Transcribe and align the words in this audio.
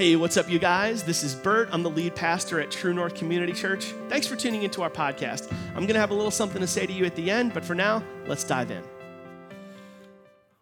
Hey, 0.00 0.16
what's 0.16 0.38
up, 0.38 0.48
you 0.48 0.58
guys? 0.58 1.02
This 1.02 1.22
is 1.22 1.34
Bert. 1.34 1.68
I'm 1.72 1.82
the 1.82 1.90
lead 1.90 2.16
pastor 2.16 2.58
at 2.58 2.70
True 2.70 2.94
North 2.94 3.14
Community 3.14 3.52
Church. 3.52 3.92
Thanks 4.08 4.26
for 4.26 4.34
tuning 4.34 4.62
into 4.62 4.80
our 4.80 4.88
podcast. 4.88 5.52
I'm 5.74 5.82
going 5.82 5.88
to 5.88 6.00
have 6.00 6.10
a 6.10 6.14
little 6.14 6.30
something 6.30 6.62
to 6.62 6.66
say 6.66 6.86
to 6.86 6.92
you 6.94 7.04
at 7.04 7.14
the 7.16 7.30
end, 7.30 7.52
but 7.52 7.62
for 7.66 7.74
now, 7.74 8.02
let's 8.26 8.42
dive 8.42 8.70
in. 8.70 8.82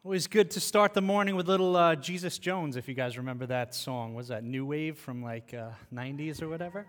Always 0.03 0.27
good 0.27 0.51
to 0.51 0.59
start 0.59 0.93
the 0.93 1.03
morning 1.03 1.37
with 1.37 1.47
little 1.47 1.77
uh, 1.77 1.95
Jesus 1.95 2.37
Jones, 2.41 2.75
if 2.75 2.89
you 2.89 2.95
guys 2.95 3.17
remember 3.17 3.47
that 3.47 3.77
song. 3.77 4.13
Was 4.13 4.27
that 4.27 4.43
New 4.43 4.67
Wave 4.67 4.99
from 4.99 5.23
like 5.23 5.55
uh, 5.55 5.69
90s 5.95 6.43
or 6.43 6.49
whatever? 6.49 6.85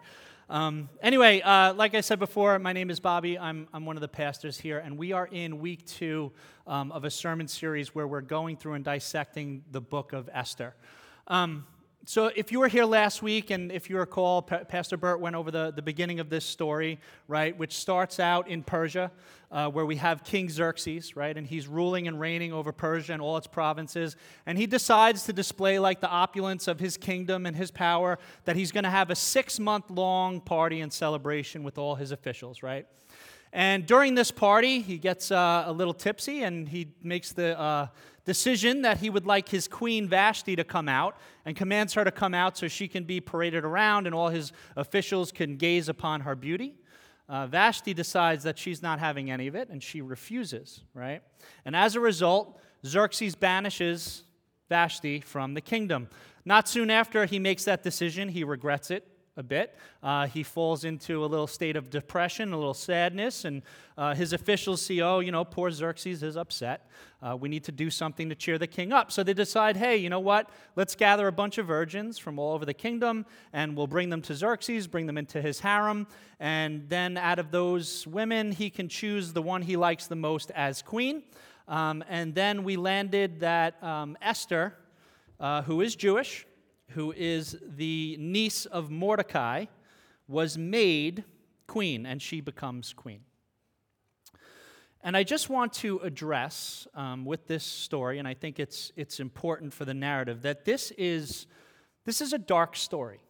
Um, 0.50 0.90
anyway, 1.04 1.42
uh, 1.42 1.76
like 1.76 1.94
I 1.94 2.02
said 2.02 2.18
before, 2.18 2.58
my 2.58 2.74
name 2.74 2.90
is 2.90 3.00
Bobby. 3.00 3.38
I'm, 3.38 3.68
I'm 3.76 3.86
one 3.86 3.96
of 3.96 4.02
the 4.02 4.08
pastors 4.08 4.60
here, 4.60 4.80
and 4.80 4.98
we 4.98 5.12
are 5.12 5.28
in 5.28 5.60
week 5.60 5.86
two 5.86 6.32
um, 6.66 6.92
of 6.94 7.04
a 7.04 7.12
sermon 7.12 7.48
series 7.48 7.94
where 7.94 8.08
we're 8.08 8.22
going 8.22 8.58
through 8.58 8.74
and 8.74 8.84
dissecting 8.84 9.66
the 9.70 9.82
book 9.82 10.14
of 10.14 10.28
Esther. 10.34 10.74
Um, 11.28 11.68
so, 12.06 12.32
if 12.36 12.52
you 12.52 12.60
were 12.60 12.70
here 12.70 12.86
last 12.86 13.22
week, 13.22 13.52
and 13.52 13.72
if 13.72 13.90
you 13.90 13.98
recall, 13.98 14.42
pa- 14.42 14.64
Pastor 14.64 14.98
Burt 14.98 15.20
went 15.20 15.36
over 15.36 15.52
the, 15.52 15.72
the 15.76 15.82
beginning 15.82 16.20
of 16.20 16.30
this 16.30 16.46
story, 16.46 16.98
right, 17.28 17.56
which 17.56 17.74
starts 17.74 18.20
out 18.20 18.48
in 18.48 18.64
Persia, 18.64 19.12
uh, 19.52 19.70
where 19.70 19.86
we 19.86 19.98
have 19.98 20.24
King 20.24 20.50
Xerxes, 20.50 21.16
right, 21.16 21.36
and 21.38 21.46
he's 21.46 21.68
ruling 21.68 22.08
and 22.08 22.20
reigning 22.20 22.54
over 22.54 22.72
Persia 22.72 23.14
and 23.14 23.22
all 23.22 23.38
its 23.38 23.48
provinces. 23.48 24.16
And 24.46 24.58
he 24.58 24.66
decides 24.66 25.24
to 25.26 25.34
display, 25.34 25.78
like, 25.78 26.00
the 26.00 26.10
opulence 26.10 26.68
of 26.68 26.80
his 26.80 26.98
kingdom 26.98 27.46
and 27.46 27.56
his 27.56 27.70
power, 27.70 28.18
that 28.46 28.56
he's 28.56 28.72
going 28.72 28.86
to 28.86 28.90
have 28.90 29.10
a 29.10 29.16
six 29.16 29.60
month 29.60 29.92
long 29.92 30.42
party 30.42 30.82
and 30.82 30.92
celebration 30.92 31.64
with 31.64 31.78
all 31.78 31.96
his 31.96 32.12
officials, 32.12 32.64
right? 32.64 32.88
And 33.52 33.86
during 33.86 34.16
this 34.16 34.32
party, 34.32 34.82
he 34.82 34.98
gets 34.98 35.32
uh, 35.32 35.64
a 35.66 35.72
little 35.72 35.94
tipsy 35.94 36.44
and 36.44 36.70
he 36.70 36.90
makes 37.02 37.32
the 37.32 37.60
uh, 37.60 37.88
decision 38.26 38.84
that 38.84 39.00
he 39.00 39.10
would 39.10 39.26
like 39.26 39.50
his 39.50 39.68
queen 39.68 40.08
Vashti 40.08 40.56
to 40.56 40.64
come 40.64 40.88
out 40.88 41.18
and 41.46 41.56
commands 41.56 41.94
her 41.96 42.04
to 42.04 42.12
come 42.12 42.36
out 42.36 42.58
so 42.58 42.68
she 42.68 42.88
can 42.88 43.04
be 43.04 43.20
paraded 43.20 43.66
around 43.66 44.06
and 44.06 44.14
all 44.14 44.30
his 44.30 44.52
officials 44.76 45.32
can 45.32 45.58
gaze 45.58 45.90
upon 45.90 46.22
her 46.22 46.36
beauty. 46.36 46.76
Uh, 47.28 47.48
Vashti 47.48 47.94
decides 47.94 48.44
that 48.44 48.58
she's 48.58 48.82
not 48.82 49.00
having 49.00 49.32
any 49.32 49.48
of 49.48 49.56
it 49.56 49.70
and 49.70 49.82
she 49.82 50.02
refuses, 50.02 50.82
right? 50.94 51.24
And 51.66 51.76
as 51.76 51.96
a 51.96 52.00
result, 52.00 52.60
Xerxes 52.86 53.36
banishes 53.36 54.24
Vashti 54.70 55.22
from 55.22 55.56
the 55.56 55.62
kingdom. 55.62 56.10
Not 56.46 56.68
soon 56.68 56.92
after 56.92 57.26
he 57.26 57.40
makes 57.40 57.64
that 57.66 57.82
decision, 57.82 58.30
he 58.30 58.44
regrets 58.44 58.92
it 58.92 59.08
a 59.40 59.44
bit. 59.44 59.74
Uh, 60.04 60.28
he 60.28 60.44
falls 60.44 60.84
into 60.84 61.24
a 61.24 61.28
little 61.28 61.48
state 61.48 61.78
of 61.78 61.90
depression, 61.90 62.52
a 62.52 62.58
little 62.58 62.74
sadness, 62.74 63.46
and 63.46 63.62
uh, 63.98 64.14
his 64.14 64.34
officials 64.34 64.82
see, 64.82 65.02
oh, 65.02 65.22
you 65.22 65.32
know, 65.32 65.46
poor 65.46 65.72
Xerxes 65.72 66.22
is 66.24 66.36
upset. 66.36 66.88
Uh, 67.22 67.38
we 67.38 67.48
need 67.48 67.64
to 67.64 67.72
do 67.72 67.90
something 67.90 68.28
to 68.30 68.36
cheer 68.36 68.58
the 68.58 68.68
king 68.68 68.92
up. 68.92 69.12
So 69.12 69.24
they 69.24 69.34
decide, 69.34 69.78
hey, 69.78 69.96
you 69.96 70.10
know 70.10 70.20
what? 70.20 70.50
Let's 70.76 70.94
gather 70.94 71.28
a 71.28 71.32
bunch 71.32 71.58
of 71.58 71.66
virgins 71.66 72.18
from 72.18 72.38
all 72.38 72.54
over 72.54 72.66
the 72.66 72.74
kingdom, 72.74 73.26
and 73.54 73.78
we'll 73.78 73.88
bring 73.88 74.10
them 74.10 74.22
to 74.24 74.36
Xerxes, 74.36 74.88
bring 74.88 75.08
them 75.08 75.18
into 75.18 75.42
his 75.42 75.62
harem, 75.62 76.06
and 76.40 76.88
then 76.90 77.18
out 77.18 77.40
of 77.40 77.50
those 77.50 78.06
women, 78.06 78.52
he 78.52 78.70
can 78.70 78.90
choose 78.90 79.32
the 79.32 79.42
one 79.42 79.62
he 79.62 79.78
likes 79.78 80.08
the 80.08 80.16
most 80.16 80.52
as 80.52 80.82
queen. 80.82 81.24
Um, 81.70 82.04
and 82.10 82.36
then 82.36 82.64
we 82.64 82.76
landed 82.76 83.40
that 83.40 83.82
um, 83.82 84.18
Esther, 84.22 84.74
uh, 85.40 85.62
who 85.62 85.80
is 85.80 85.96
Jewish, 85.96 86.46
who 86.90 87.14
is 87.16 87.58
the 87.62 88.18
niece 88.20 88.66
of 88.66 88.90
Mordecai, 88.90 89.66
was 90.28 90.58
made 90.58 91.24
queen, 91.68 92.06
and 92.06 92.22
she 92.22 92.42
becomes 92.42 92.94
queen. 92.94 93.22
And 95.02 95.16
I 95.16 95.24
just 95.24 95.50
want 95.50 95.74
to 95.74 96.00
address 96.00 96.88
um, 96.94 97.24
with 97.24 97.48
this 97.48 97.64
story, 97.64 98.20
and 98.20 98.28
I 98.28 98.34
think 98.34 98.60
it's, 98.60 98.92
it's 98.96 99.20
important 99.20 99.74
for 99.74 99.86
the 99.86 99.94
narrative, 99.94 100.42
that 100.42 100.66
this 100.66 100.92
is, 100.98 101.48
this 102.06 102.22
is 102.22 102.34
a 102.34 102.38
dark 102.38 102.76
story. 102.76 103.22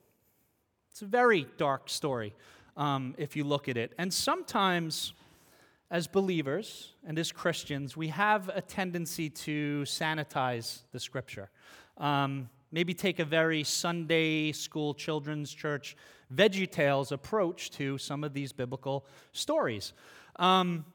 It's 0.92 1.02
a 1.04 1.06
very 1.06 1.48
dark 1.58 1.90
story 1.90 2.34
um, 2.76 3.14
if 3.18 3.36
you 3.36 3.44
look 3.44 3.70
at 3.70 3.78
it. 3.78 3.94
And 4.00 4.12
sometimes, 4.12 5.14
as 5.92 6.08
believers 6.08 6.94
and 7.06 7.20
as 7.20 7.32
Christians, 7.32 7.96
we 7.96 8.08
have 8.08 8.50
a 8.50 8.62
tendency 8.62 9.30
to 9.30 9.84
sanitize 9.86 10.82
the 10.92 11.00
scripture. 11.00 11.50
Um, 11.98 12.50
maybe 12.72 12.94
take 12.94 13.20
a 13.20 13.26
very 13.26 13.64
Sunday 13.64 14.52
school 14.52 14.94
children's 14.94 15.54
church 15.54 15.96
Veggie 16.34 16.70
Tales 16.70 17.12
approach 17.12 17.72
to 17.72 17.98
some 17.98 18.24
of 18.24 18.34
these 18.34 18.52
biblical 18.52 19.06
stories. 19.34 19.94
Um, 20.36 20.86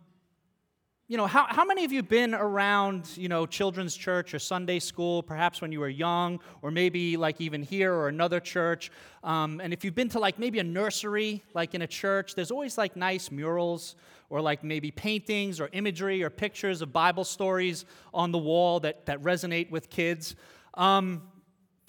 you 1.06 1.18
know, 1.18 1.26
how, 1.26 1.44
how 1.46 1.66
many 1.66 1.84
of 1.84 1.92
you 1.92 2.02
been 2.02 2.34
around, 2.34 3.10
you 3.16 3.28
know, 3.28 3.44
children's 3.44 3.94
church 3.94 4.32
or 4.32 4.38
Sunday 4.38 4.78
school, 4.78 5.22
perhaps 5.22 5.60
when 5.60 5.70
you 5.70 5.80
were 5.80 5.88
young, 5.88 6.40
or 6.62 6.70
maybe 6.70 7.18
like 7.18 7.42
even 7.42 7.62
here 7.62 7.92
or 7.92 8.08
another 8.08 8.40
church? 8.40 8.90
Um, 9.22 9.60
and 9.62 9.74
if 9.74 9.84
you've 9.84 9.94
been 9.94 10.08
to 10.10 10.18
like 10.18 10.38
maybe 10.38 10.60
a 10.60 10.64
nursery, 10.64 11.42
like 11.52 11.74
in 11.74 11.82
a 11.82 11.86
church, 11.86 12.34
there's 12.34 12.50
always 12.50 12.78
like 12.78 12.96
nice 12.96 13.30
murals 13.30 13.96
or 14.30 14.40
like 14.40 14.64
maybe 14.64 14.90
paintings 14.90 15.60
or 15.60 15.68
imagery 15.72 16.22
or 16.22 16.30
pictures 16.30 16.80
of 16.80 16.90
Bible 16.90 17.24
stories 17.24 17.84
on 18.14 18.32
the 18.32 18.38
wall 18.38 18.80
that, 18.80 19.04
that 19.04 19.20
resonate 19.22 19.70
with 19.70 19.90
kids. 19.90 20.36
Um, 20.72 21.22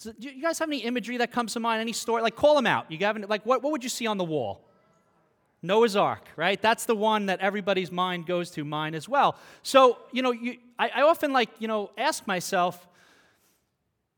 do 0.04 0.30
you 0.30 0.42
guys 0.42 0.60
have 0.60 0.70
any 0.70 0.80
imagery 0.80 1.18
that 1.18 1.32
comes 1.32 1.54
to 1.54 1.60
mind? 1.60 1.82
Any 1.82 1.94
story? 1.94 2.22
Like, 2.22 2.36
call 2.36 2.56
them 2.56 2.68
out. 2.68 2.92
You 2.92 2.98
have 3.00 3.16
any, 3.16 3.26
like, 3.26 3.46
what, 3.46 3.64
what 3.64 3.72
would 3.72 3.84
you 3.84 3.90
see 3.90 4.08
on 4.08 4.18
the 4.18 4.24
wall? 4.24 4.62
Noah's 5.62 5.96
Ark, 5.96 6.28
right? 6.36 6.62
That's 6.62 6.86
the 6.86 6.96
one 6.96 7.26
that 7.26 7.40
everybody's 7.40 7.92
mind 7.92 8.28
goes 8.28 8.52
to, 8.52 8.64
mine 8.64 8.94
as 8.94 9.10
well. 9.10 9.36
So, 9.64 9.98
you 10.12 10.22
know, 10.22 10.32
you, 10.32 10.58
I, 10.78 10.90
I 10.96 11.02
often 11.02 11.34
like, 11.34 11.50
you 11.60 11.68
know, 11.68 11.92
ask 11.98 12.28
myself, 12.28 12.88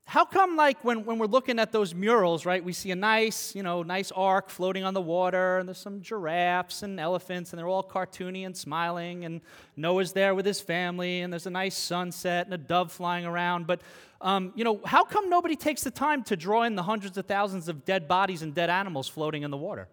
how 0.08 0.24
come 0.24 0.56
like 0.56 0.82
when, 0.82 1.04
when 1.04 1.18
we're 1.18 1.26
looking 1.26 1.58
at 1.58 1.70
those 1.70 1.94
murals 1.94 2.46
right 2.46 2.64
we 2.64 2.72
see 2.72 2.90
a 2.90 2.96
nice 2.96 3.54
you 3.54 3.62
know 3.62 3.82
nice 3.82 4.10
ark 4.12 4.48
floating 4.48 4.82
on 4.82 4.94
the 4.94 5.00
water 5.00 5.58
and 5.58 5.68
there's 5.68 5.78
some 5.78 6.00
giraffes 6.00 6.82
and 6.82 6.98
elephants 6.98 7.52
and 7.52 7.58
they're 7.58 7.68
all 7.68 7.84
cartoony 7.84 8.46
and 8.46 8.56
smiling 8.56 9.26
and 9.26 9.42
noah's 9.76 10.12
there 10.12 10.34
with 10.34 10.46
his 10.46 10.60
family 10.60 11.20
and 11.20 11.32
there's 11.32 11.46
a 11.46 11.50
nice 11.50 11.76
sunset 11.76 12.46
and 12.46 12.54
a 12.54 12.58
dove 12.58 12.90
flying 12.90 13.26
around. 13.26 13.66
But 13.66 13.80
um, 14.20 14.52
you 14.56 14.64
know 14.64 14.80
how 14.84 15.04
come 15.04 15.28
nobody 15.28 15.56
takes 15.56 15.82
the 15.82 15.90
time 15.90 16.24
to 16.24 16.36
draw 16.36 16.62
in 16.62 16.74
the 16.74 16.82
hundreds 16.82 17.18
of 17.18 17.26
thousands 17.26 17.68
of 17.68 17.84
dead 17.84 18.08
bodies 18.08 18.42
and 18.42 18.54
dead 18.54 18.70
animals 18.70 19.08
floating 19.08 19.42
in 19.42 19.50
the 19.50 19.56
water? 19.56 19.88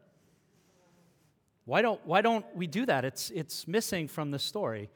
Why 1.66 1.82
don't, 1.82 2.00
why 2.06 2.22
don't 2.22 2.46
we 2.56 2.68
do 2.68 2.86
that? 2.86 3.06
It's, 3.06 3.32
it's 3.32 3.68
missing 3.68 4.08
from 4.08 4.32
the 4.32 4.40
story 4.40 4.90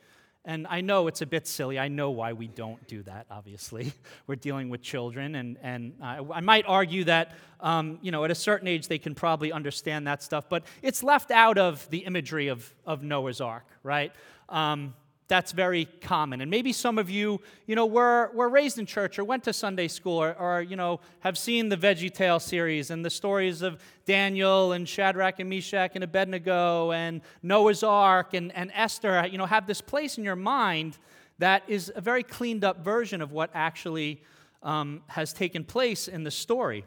and 0.50 0.66
I 0.68 0.82
know 0.82 1.06
it's 1.06 1.22
a 1.22 1.28
bit 1.28 1.46
silly. 1.46 1.78
I 1.78 1.90
know 1.90 2.10
why 2.10 2.34
we 2.34 2.48
don't 2.48 2.86
do 2.88 3.04
that, 3.04 3.28
obviously. 3.30 3.94
We're 4.28 4.36
dealing 4.36 4.70
with 4.70 4.82
children, 4.82 5.36
and, 5.36 5.58
and 5.62 5.94
I, 6.02 6.26
I 6.34 6.42
might 6.42 6.66
argue 6.68 7.04
that, 7.04 7.36
um, 7.60 8.00
you 8.02 8.10
know, 8.10 8.24
at 8.24 8.32
a 8.32 8.36
certain 8.36 8.68
age 8.68 8.88
they 8.88 8.98
can 8.98 9.14
probably 9.14 9.52
understand 9.52 10.08
that 10.08 10.24
stuff, 10.24 10.50
but 10.50 10.64
it's 10.82 11.04
left 11.04 11.30
out 11.30 11.60
of 11.60 11.88
the 11.92 12.00
imagery 12.00 12.48
of, 12.48 12.74
of 12.84 13.04
Noah's 13.04 13.42
Ark, 13.42 13.68
right? 13.84 14.12
Um, 14.50 14.96
that's 15.30 15.52
very 15.52 15.86
common. 16.02 16.42
And 16.42 16.50
maybe 16.50 16.74
some 16.74 16.98
of 16.98 17.10
you, 17.10 17.40
you 17.68 17.76
know, 17.76 17.86
were, 17.86 18.32
were 18.34 18.50
raised 18.50 18.80
in 18.80 18.88
church 18.88 19.20
or 19.20 19.24
went 19.24 19.44
to 19.44 19.54
Sunday 19.54 19.88
school 19.88 20.18
or, 20.18 20.34
or, 20.34 20.62
you 20.64 20.76
know, 20.76 21.00
have 21.20 21.38
seen 21.38 21.70
the 21.70 21.78
Veggie 21.78 22.12
Tale 22.12 22.40
series 22.40 22.90
and 22.90 23.06
the 23.06 23.12
stories 23.12 23.62
of 23.62 23.80
Daniel 24.06 24.72
and 24.72 24.90
Shadrach 24.90 25.40
and 25.40 25.48
Meshach 25.48 25.92
and 25.94 26.04
Abednego 26.04 26.92
and 26.92 27.22
Noah's 27.44 27.84
Ark 27.84 28.34
and, 28.34 28.52
and 28.56 28.72
Esther, 28.74 29.28
you 29.32 29.38
know, 29.38 29.46
have 29.46 29.68
this 29.68 29.82
place 29.82 30.18
in 30.18 30.24
your 30.24 30.36
mind 30.36 30.98
that 31.38 31.64
is 31.68 31.92
a 31.96 32.02
very 32.02 32.24
cleaned 32.24 32.64
up 32.64 32.84
version 32.84 33.22
of 33.22 33.32
what 33.32 33.52
actually 33.54 34.24
um, 34.64 35.04
has 35.08 35.32
taken 35.32 35.64
place 35.64 36.08
in 36.08 36.24
the 36.24 36.32
story. 36.32 36.86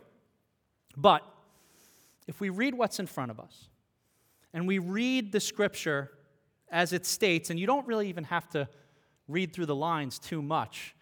But 0.97 1.22
if 2.26 2.41
we 2.41 2.50
read 2.50 2.74
what's 2.74 2.98
in 2.98 3.06
front 3.06 3.30
of 3.30 3.38
us 3.38 3.69
and 4.53 4.66
we 4.66 4.80
read 4.80 5.30
the 5.30 5.41
scripture 5.41 6.10
as 6.72 6.93
it 6.93 7.06
states, 7.06 7.50
and 7.50 7.60
you 7.60 7.66
don't 7.66 7.87
really 7.87 8.09
even 8.09 8.25
have 8.25 8.49
to 8.49 8.66
read 9.28 9.53
through 9.53 9.66
the 9.66 9.77
lines 9.77 10.19
too 10.19 10.43
much. 10.43 10.97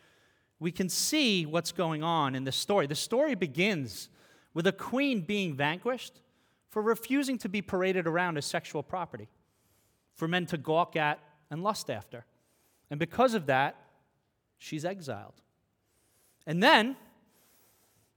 We 0.58 0.72
can 0.72 0.88
see 0.88 1.46
what's 1.46 1.72
going 1.72 2.02
on 2.02 2.34
in 2.34 2.44
this 2.44 2.56
story. 2.56 2.86
The 2.86 2.94
story 2.94 3.34
begins 3.34 4.10
with 4.52 4.66
a 4.66 4.72
queen 4.72 5.22
being 5.22 5.54
vanquished 5.54 6.20
for 6.68 6.82
refusing 6.82 7.38
to 7.38 7.48
be 7.48 7.62
paraded 7.62 8.06
around 8.06 8.36
as 8.36 8.44
sexual 8.44 8.82
property, 8.82 9.28
for 10.14 10.28
men 10.28 10.44
to 10.46 10.58
gawk 10.58 10.96
at 10.96 11.20
and 11.50 11.62
lust 11.62 11.88
after. 11.88 12.26
And 12.90 12.98
because 12.98 13.34
of 13.34 13.46
that, 13.46 13.76
she's 14.58 14.84
exiled. 14.84 15.40
And 16.46 16.62
then 16.62 16.96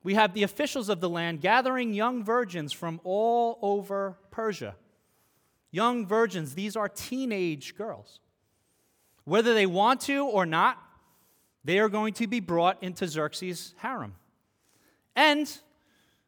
we 0.04 0.16
have 0.16 0.34
the 0.34 0.44
officials 0.44 0.90
of 0.90 1.00
the 1.02 1.10
land 1.10 1.40
gathering 1.40 1.94
young 1.94 2.24
virgins 2.24 2.74
from 2.74 3.00
all 3.04 3.60
over 3.62 4.18
Persia 4.32 4.76
young 5.74 6.06
virgins, 6.06 6.54
these 6.54 6.78
are 6.78 6.88
teenage 6.88 7.76
girls. 7.76 8.20
Whether 9.26 9.54
they 9.54 9.66
want 9.66 10.02
to 10.02 10.26
or 10.26 10.46
not, 10.46 10.78
they 11.66 11.80
are 11.80 11.90
going 11.90 12.14
to 12.16 12.28
be 12.28 12.40
brought 12.40 12.82
into 12.84 13.08
Xerxes' 13.08 13.74
harem. 13.78 14.16
And 15.16 15.52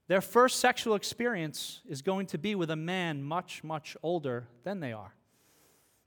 their 0.08 0.22
first 0.22 0.60
sexual 0.60 0.96
experience 0.96 1.82
is 1.88 2.02
going 2.02 2.26
to 2.28 2.38
be 2.38 2.56
with 2.56 2.72
a 2.72 2.76
man 2.76 3.24
much, 3.24 3.64
much 3.64 3.96
older 4.02 4.48
than 4.64 4.80
they 4.80 4.94
are. 4.94 5.14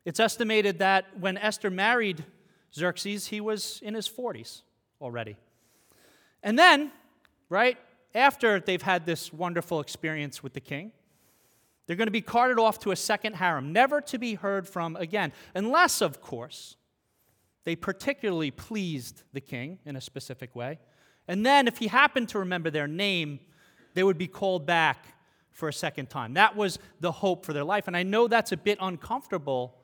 It's 0.05 0.21
estimated 0.21 0.81
that 0.81 1.07
when 1.19 1.37
Esther 1.37 1.71
married 1.71 2.25
Xerxes, 2.75 3.29
he 3.29 3.41
was 3.41 3.81
in 3.83 3.95
his 3.95 4.09
40s 4.09 4.63
already. 5.01 5.37
And 6.43 6.59
then, 6.59 6.91
right, 7.49 7.77
after 8.15 8.59
they've 8.59 8.83
had 8.83 9.07
this 9.07 9.33
wonderful 9.33 9.81
experience 9.81 10.43
with 10.43 10.55
the 10.55 10.61
king, 10.61 10.93
they're 11.89 11.97
going 11.97 12.07
to 12.07 12.13
be 12.13 12.21
carted 12.21 12.59
off 12.59 12.79
to 12.81 12.91
a 12.91 12.97
second 12.97 13.37
harem, 13.37 13.73
never 13.73 14.03
to 14.03 14.19
be 14.19 14.35
heard 14.35 14.69
from 14.69 14.95
again, 14.97 15.33
unless, 15.55 16.03
of 16.03 16.21
course, 16.21 16.77
they 17.65 17.75
particularly 17.75 18.51
pleased 18.51 19.23
the 19.33 19.41
king 19.41 19.79
in 19.87 19.97
a 19.97 20.01
specific 20.01 20.55
way. 20.55 20.79
And 21.27 21.45
then, 21.45 21.67
if 21.67 21.79
he 21.79 21.87
happened 21.87 22.29
to 22.31 22.41
remember 22.41 22.71
their 22.71 22.87
name, 22.87 23.41
they 23.95 24.05
would 24.05 24.19
be 24.19 24.29
called 24.29 24.67
back 24.67 25.07
for 25.51 25.69
a 25.69 25.73
second 25.73 26.11
time. 26.11 26.35
That 26.35 26.55
was 26.55 26.79
the 27.01 27.11
hope 27.11 27.45
for 27.47 27.55
their 27.55 27.65
life. 27.65 27.89
And 27.89 27.97
I 27.97 28.03
know 28.03 28.29
that's 28.29 28.53
a 28.53 28.57
bit 28.57 28.79
uncomfortable 28.81 29.75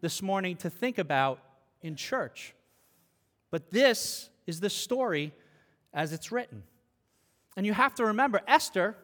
this 0.00 0.22
morning 0.22 0.56
to 0.56 0.70
think 0.70 0.96
about 0.96 1.40
in 1.82 1.94
church. 1.94 2.54
But 3.50 3.70
this 3.70 4.30
is 4.46 4.60
the 4.60 4.70
story 4.70 5.32
as 5.92 6.12
it's 6.12 6.32
written. 6.32 6.62
And 7.54 7.66
you 7.66 7.74
have 7.74 7.94
to 7.96 8.06
remember, 8.06 8.40
Esther, 8.48 8.96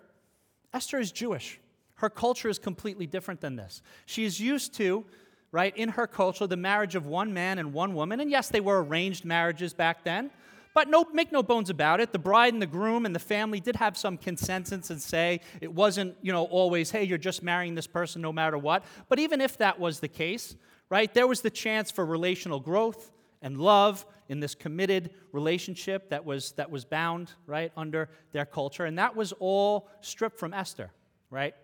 Esther 0.72 0.98
is 0.98 1.12
Jewish. 1.12 1.60
Her 1.96 2.10
culture 2.10 2.48
is 2.48 2.58
completely 2.58 3.06
different 3.06 3.40
than 3.40 3.56
this. 3.56 3.82
She 4.06 4.24
is 4.24 4.40
used 4.40 4.74
to, 4.74 5.04
right, 5.50 5.76
in 5.76 5.90
her 5.90 6.06
culture, 6.06 6.46
the 6.46 6.56
marriage 6.56 6.94
of 6.94 7.06
one 7.06 7.32
man 7.32 7.58
and 7.58 7.72
one 7.72 7.94
woman. 7.94 8.20
And 8.20 8.30
yes, 8.30 8.48
they 8.48 8.60
were 8.60 8.82
arranged 8.82 9.24
marriages 9.24 9.72
back 9.72 10.04
then. 10.04 10.30
But 10.74 10.90
no, 10.90 11.06
make 11.14 11.32
no 11.32 11.42
bones 11.42 11.70
about 11.70 12.00
it. 12.00 12.12
The 12.12 12.18
bride 12.18 12.52
and 12.52 12.60
the 12.60 12.66
groom 12.66 13.06
and 13.06 13.14
the 13.14 13.18
family 13.18 13.60
did 13.60 13.76
have 13.76 13.96
some 13.96 14.18
consensus 14.18 14.90
and 14.90 15.00
say 15.00 15.40
it 15.62 15.72
wasn't, 15.72 16.14
you 16.20 16.32
know, 16.32 16.44
always, 16.44 16.90
hey, 16.90 17.04
you're 17.04 17.16
just 17.16 17.42
marrying 17.42 17.74
this 17.74 17.86
person 17.86 18.20
no 18.20 18.30
matter 18.30 18.58
what. 18.58 18.84
But 19.08 19.18
even 19.18 19.40
if 19.40 19.56
that 19.56 19.80
was 19.80 20.00
the 20.00 20.08
case, 20.08 20.54
right, 20.90 21.12
there 21.14 21.26
was 21.26 21.40
the 21.40 21.48
chance 21.48 21.90
for 21.90 22.04
relational 22.04 22.60
growth 22.60 23.10
and 23.40 23.58
love 23.58 24.04
in 24.28 24.40
this 24.40 24.54
committed 24.54 25.12
relationship 25.32 26.10
that 26.10 26.26
was, 26.26 26.52
that 26.52 26.70
was 26.70 26.84
bound, 26.84 27.32
right, 27.46 27.72
under 27.74 28.10
their 28.32 28.44
culture. 28.44 28.84
And 28.84 28.98
that 28.98 29.16
was 29.16 29.32
all 29.40 29.88
stripped 30.02 30.38
from 30.38 30.52
Esther, 30.52 30.90
right? 31.30 31.54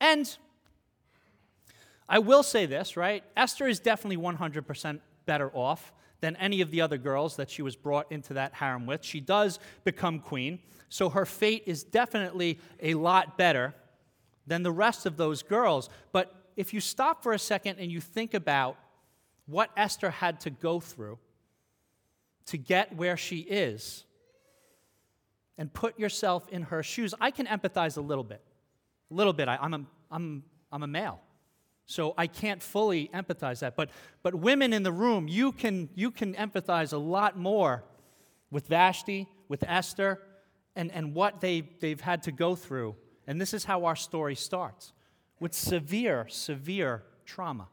And 0.00 0.36
I 2.08 2.18
will 2.18 2.42
say 2.42 2.66
this, 2.66 2.96
right? 2.96 3.22
Esther 3.36 3.66
is 3.66 3.80
definitely 3.80 4.16
100% 4.16 5.00
better 5.26 5.50
off 5.54 5.92
than 6.20 6.36
any 6.36 6.60
of 6.60 6.70
the 6.70 6.80
other 6.80 6.98
girls 6.98 7.36
that 7.36 7.50
she 7.50 7.62
was 7.62 7.76
brought 7.76 8.10
into 8.10 8.34
that 8.34 8.54
harem 8.54 8.86
with. 8.86 9.04
She 9.04 9.20
does 9.20 9.58
become 9.84 10.18
queen, 10.18 10.60
so 10.88 11.10
her 11.10 11.26
fate 11.26 11.64
is 11.66 11.84
definitely 11.84 12.58
a 12.82 12.94
lot 12.94 13.36
better 13.36 13.74
than 14.46 14.62
the 14.62 14.72
rest 14.72 15.06
of 15.06 15.16
those 15.16 15.42
girls. 15.42 15.90
But 16.12 16.34
if 16.56 16.72
you 16.72 16.80
stop 16.80 17.22
for 17.22 17.32
a 17.32 17.38
second 17.38 17.78
and 17.78 17.92
you 17.92 18.00
think 18.00 18.34
about 18.34 18.76
what 19.46 19.70
Esther 19.76 20.10
had 20.10 20.40
to 20.40 20.50
go 20.50 20.80
through 20.80 21.18
to 22.46 22.56
get 22.56 22.96
where 22.96 23.16
she 23.16 23.40
is, 23.40 24.04
and 25.58 25.74
put 25.74 25.98
yourself 25.98 26.48
in 26.48 26.62
her 26.62 26.82
shoes, 26.82 27.12
I 27.20 27.32
can 27.32 27.46
empathize 27.46 27.98
a 27.98 28.00
little 28.00 28.24
bit. 28.24 28.40
A 29.10 29.14
little 29.14 29.32
bit. 29.32 29.48
I, 29.48 29.58
am 29.60 29.74
a, 29.74 29.84
I'm, 30.10 30.44
I'm 30.72 30.82
a 30.82 30.86
male. 30.86 31.20
So 31.86 32.12
I 32.18 32.26
can't 32.26 32.62
fully 32.62 33.08
empathize 33.14 33.60
that. 33.60 33.74
But, 33.74 33.90
but 34.22 34.34
women 34.34 34.72
in 34.72 34.82
the 34.82 34.92
room, 34.92 35.26
you 35.26 35.52
can, 35.52 35.88
you 35.94 36.10
can 36.10 36.34
empathize 36.34 36.92
a 36.92 36.98
lot 36.98 37.38
more 37.38 37.82
with 38.50 38.66
Vashti, 38.66 39.26
with 39.48 39.64
Esther, 39.66 40.20
and, 40.76 40.92
and 40.92 41.14
what 41.14 41.40
they, 41.40 41.62
they've 41.80 42.00
had 42.00 42.22
to 42.24 42.32
go 42.32 42.54
through. 42.54 42.94
And 43.26 43.40
this 43.40 43.54
is 43.54 43.64
how 43.64 43.86
our 43.86 43.96
story 43.96 44.34
starts 44.34 44.92
with 45.40 45.54
severe, 45.54 46.26
severe 46.28 47.04
trauma. 47.24 47.68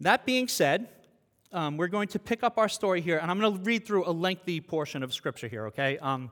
That 0.00 0.24
being 0.24 0.48
said, 0.48 0.88
um, 1.52 1.76
we're 1.76 1.88
going 1.88 2.08
to 2.08 2.18
pick 2.18 2.42
up 2.42 2.58
our 2.58 2.68
story 2.68 3.00
here, 3.00 3.18
and 3.18 3.30
I'm 3.30 3.40
going 3.40 3.56
to 3.56 3.62
read 3.62 3.86
through 3.86 4.08
a 4.08 4.12
lengthy 4.12 4.60
portion 4.60 5.02
of 5.02 5.12
Scripture 5.12 5.48
here, 5.48 5.66
okay? 5.66 5.98
Um, 5.98 6.30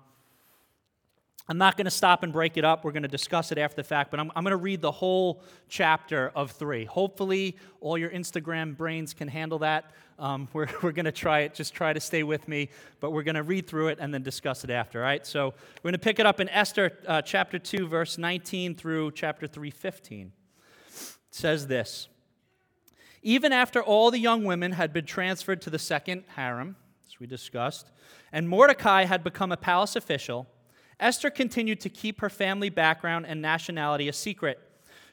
I'm 1.48 1.58
not 1.58 1.76
going 1.76 1.84
to 1.84 1.92
stop 1.92 2.24
and 2.24 2.32
break 2.32 2.56
it 2.56 2.64
up. 2.64 2.84
We're 2.84 2.90
going 2.90 3.04
to 3.04 3.08
discuss 3.08 3.52
it 3.52 3.58
after 3.58 3.76
the 3.76 3.84
fact, 3.84 4.10
but 4.10 4.18
I'm, 4.18 4.32
I'm 4.34 4.42
going 4.42 4.50
to 4.50 4.56
read 4.56 4.80
the 4.80 4.90
whole 4.90 5.42
chapter 5.68 6.32
of 6.34 6.50
three. 6.50 6.84
Hopefully, 6.84 7.56
all 7.80 7.96
your 7.96 8.10
Instagram 8.10 8.76
brains 8.76 9.14
can 9.14 9.28
handle 9.28 9.60
that. 9.60 9.92
Um, 10.18 10.48
we're 10.52 10.66
we're 10.82 10.92
going 10.92 11.04
to 11.04 11.12
try 11.12 11.40
it. 11.40 11.54
Just 11.54 11.72
try 11.72 11.92
to 11.92 12.00
stay 12.00 12.24
with 12.24 12.48
me, 12.48 12.70
but 12.98 13.12
we're 13.12 13.22
going 13.22 13.36
to 13.36 13.44
read 13.44 13.68
through 13.68 13.88
it 13.88 13.98
and 14.00 14.12
then 14.12 14.24
discuss 14.24 14.64
it 14.64 14.70
after, 14.70 14.98
all 14.98 15.04
right? 15.04 15.24
So 15.24 15.54
we're 15.82 15.90
going 15.90 15.92
to 15.92 15.98
pick 16.00 16.18
it 16.18 16.26
up 16.26 16.40
in 16.40 16.48
Esther 16.48 16.98
uh, 17.06 17.22
chapter 17.22 17.60
2, 17.60 17.86
verse 17.86 18.18
19 18.18 18.74
through 18.74 19.12
chapter 19.12 19.46
3, 19.46 19.70
15. 19.70 20.32
It 20.88 21.16
says 21.30 21.68
this 21.68 22.08
Even 23.22 23.52
after 23.52 23.80
all 23.80 24.10
the 24.10 24.18
young 24.18 24.42
women 24.44 24.72
had 24.72 24.92
been 24.92 25.06
transferred 25.06 25.62
to 25.62 25.70
the 25.70 25.78
second 25.78 26.24
harem, 26.34 26.74
as 27.06 27.20
we 27.20 27.28
discussed, 27.28 27.92
and 28.32 28.48
Mordecai 28.48 29.04
had 29.04 29.22
become 29.22 29.52
a 29.52 29.56
palace 29.56 29.94
official, 29.94 30.48
Esther 30.98 31.30
continued 31.30 31.80
to 31.80 31.88
keep 31.88 32.20
her 32.20 32.30
family 32.30 32.70
background 32.70 33.26
and 33.26 33.42
nationality 33.42 34.08
a 34.08 34.12
secret. 34.12 34.58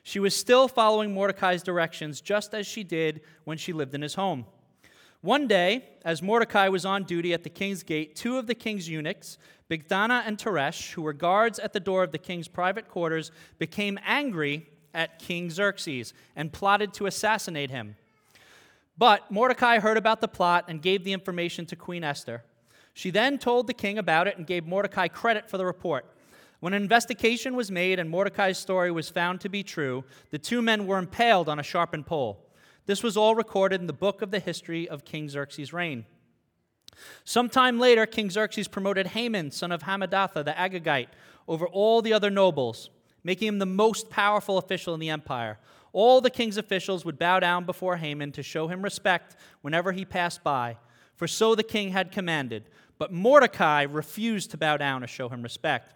She 0.03 0.19
was 0.19 0.35
still 0.35 0.68
following 0.68 1.13
Mordecai's 1.13 1.63
directions 1.63 2.21
just 2.21 2.53
as 2.53 2.68
she 2.68 2.83
did 2.83 3.21
when 3.44 3.57
she 3.57 3.74
lived 3.74 3.94
in 3.94 4.01
his 4.01 4.15
home. 4.15 4.45
One 5.21 5.47
day, 5.47 5.85
as 6.03 6.21
Mordecai 6.21 6.68
was 6.68 6.85
on 6.85 7.03
duty 7.03 7.33
at 7.33 7.44
the 7.44 7.50
king's 7.50 7.83
gate, 7.83 8.15
two 8.15 8.38
of 8.38 8.45
the 8.45 8.56
king's 8.56 8.89
eunuchs, 8.89 9.38
Bigthana 9.69 10.24
and 10.25 10.38
Teresh, 10.38 10.91
who 10.91 11.01
were 11.01 11.13
guards 11.13 11.59
at 11.59 11.71
the 11.71 11.80
door 11.80 12.03
of 12.03 12.12
the 12.12 12.18
king's 12.18 12.50
private 12.50 12.89
quarters, 12.89 13.31
became 13.57 13.97
angry 14.06 14.68
at 14.94 15.19
King 15.19 15.50
Xerxes 15.50 16.13
and 16.36 16.51
plotted 16.51 16.94
to 16.95 17.06
assassinate 17.06 17.71
him. 17.71 17.95
But 18.97 19.31
Mordecai 19.31 19.79
heard 19.79 19.97
about 19.97 20.19
the 20.19 20.27
plot 20.27 20.65
and 20.68 20.81
gave 20.81 21.06
the 21.06 21.13
information 21.13 21.65
to 21.68 21.75
Queen 21.77 22.03
Esther. 22.03 22.44
She 22.94 23.10
then 23.10 23.38
told 23.38 23.68
the 23.68 23.74
king 23.74 23.98
about 23.98 24.28
it 24.28 24.38
and 24.38 24.48
gave 24.48 24.66
Mordecai 24.66 25.07
credit 25.07 25.50
for 25.50 25.57
the 25.57 25.66
report. 25.66 26.06
When 26.60 26.74
an 26.74 26.81
investigation 26.81 27.56
was 27.56 27.69
made 27.69 28.00
and 28.00 28.10
Mordecai's 28.10 28.57
story 28.57 28.92
was 28.92 29.10
found 29.10 29.42
to 29.42 29.50
be 29.50 29.63
true, 29.63 30.06
the 30.30 30.40
two 30.40 30.62
men 30.62 30.88
were 30.88 30.98
impaled 30.98 31.50
on 31.50 31.60
a 31.60 31.63
sharpened 31.63 32.06
pole. 32.06 32.45
This 32.86 33.04
was 33.04 33.18
all 33.18 33.36
recorded 33.36 33.81
in 33.81 33.88
the 33.88 33.94
book 33.94 34.22
of 34.22 34.31
the 34.31 34.40
history 34.40 34.88
of 34.88 35.06
King 35.06 35.28
Xerxes' 35.28 35.74
reign. 35.74 36.06
Sometime 37.24 37.80
later, 37.80 38.06
King 38.06 38.30
Xerxes 38.30 38.68
promoted 38.68 39.07
Haman, 39.07 39.51
son 39.51 39.72
of 39.72 39.84
Hammedatha, 39.84 40.44
the 40.44 40.51
Agagite, 40.51 41.10
over 41.48 41.68
all 41.68 42.01
the 42.01 42.13
other 42.13 42.30
nobles, 42.30 42.89
making 43.24 43.48
him 43.48 43.60
the 43.60 43.66
most 43.66 44.10
powerful 44.10 44.57
official 44.57 44.94
in 44.94 45.00
the 45.00 45.10
empire. 45.10 45.60
All 45.92 46.22
the 46.22 46.30
king's 46.30 46.57
officials 46.57 47.06
would 47.06 47.19
bow 47.19 47.39
down 47.39 47.66
before 47.66 47.98
Haman 47.98 48.31
to 48.34 48.44
show 48.44 48.68
him 48.68 48.81
respect 48.81 49.36
whenever 49.62 49.92
he 49.92 50.06
passed 50.06 50.44
by, 50.44 50.78
for 51.16 51.28
so 51.28 51.56
the 51.56 51.63
king 51.63 51.89
had 51.89 52.12
commanded. 52.12 52.69
But 52.98 53.12
Mordecai 53.12 53.84
refused 53.84 54.51
to 54.51 54.57
bow 54.57 54.78
down 54.78 55.04
or 55.04 55.07
show 55.07 55.30
him 55.30 55.42
respect. 55.42 55.94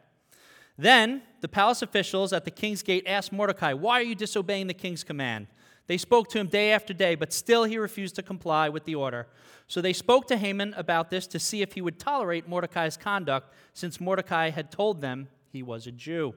Then 0.77 1.23
the 1.41 1.47
palace 1.47 1.81
officials 1.81 2.33
at 2.33 2.45
the 2.45 2.51
king's 2.51 2.83
gate 2.83 3.05
asked 3.07 3.31
Mordecai, 3.31 3.73
Why 3.73 3.99
are 3.99 4.03
you 4.03 4.15
disobeying 4.15 4.67
the 4.67 4.73
king's 4.73 5.03
command? 5.03 5.47
They 5.87 5.97
spoke 5.97 6.29
to 6.29 6.39
him 6.39 6.47
day 6.47 6.71
after 6.71 6.93
day, 6.93 7.15
but 7.15 7.31
still 7.31 7.63
he 7.63 7.77
refused 7.77 8.15
to 8.15 8.21
comply 8.21 8.69
with 8.69 8.83
the 8.83 8.95
order. 8.95 9.27
So 9.67 9.81
they 9.81 9.93
spoke 9.93 10.27
to 10.27 10.37
Haman 10.37 10.73
about 10.77 11.09
this 11.09 11.27
to 11.27 11.39
see 11.39 11.61
if 11.61 11.73
he 11.73 11.81
would 11.81 11.97
tolerate 11.97 12.47
Mordecai's 12.47 12.97
conduct, 12.97 13.53
since 13.73 13.99
Mordecai 13.99 14.49
had 14.49 14.71
told 14.71 15.01
them 15.01 15.29
he 15.51 15.63
was 15.63 15.87
a 15.87 15.91
Jew. 15.91 16.35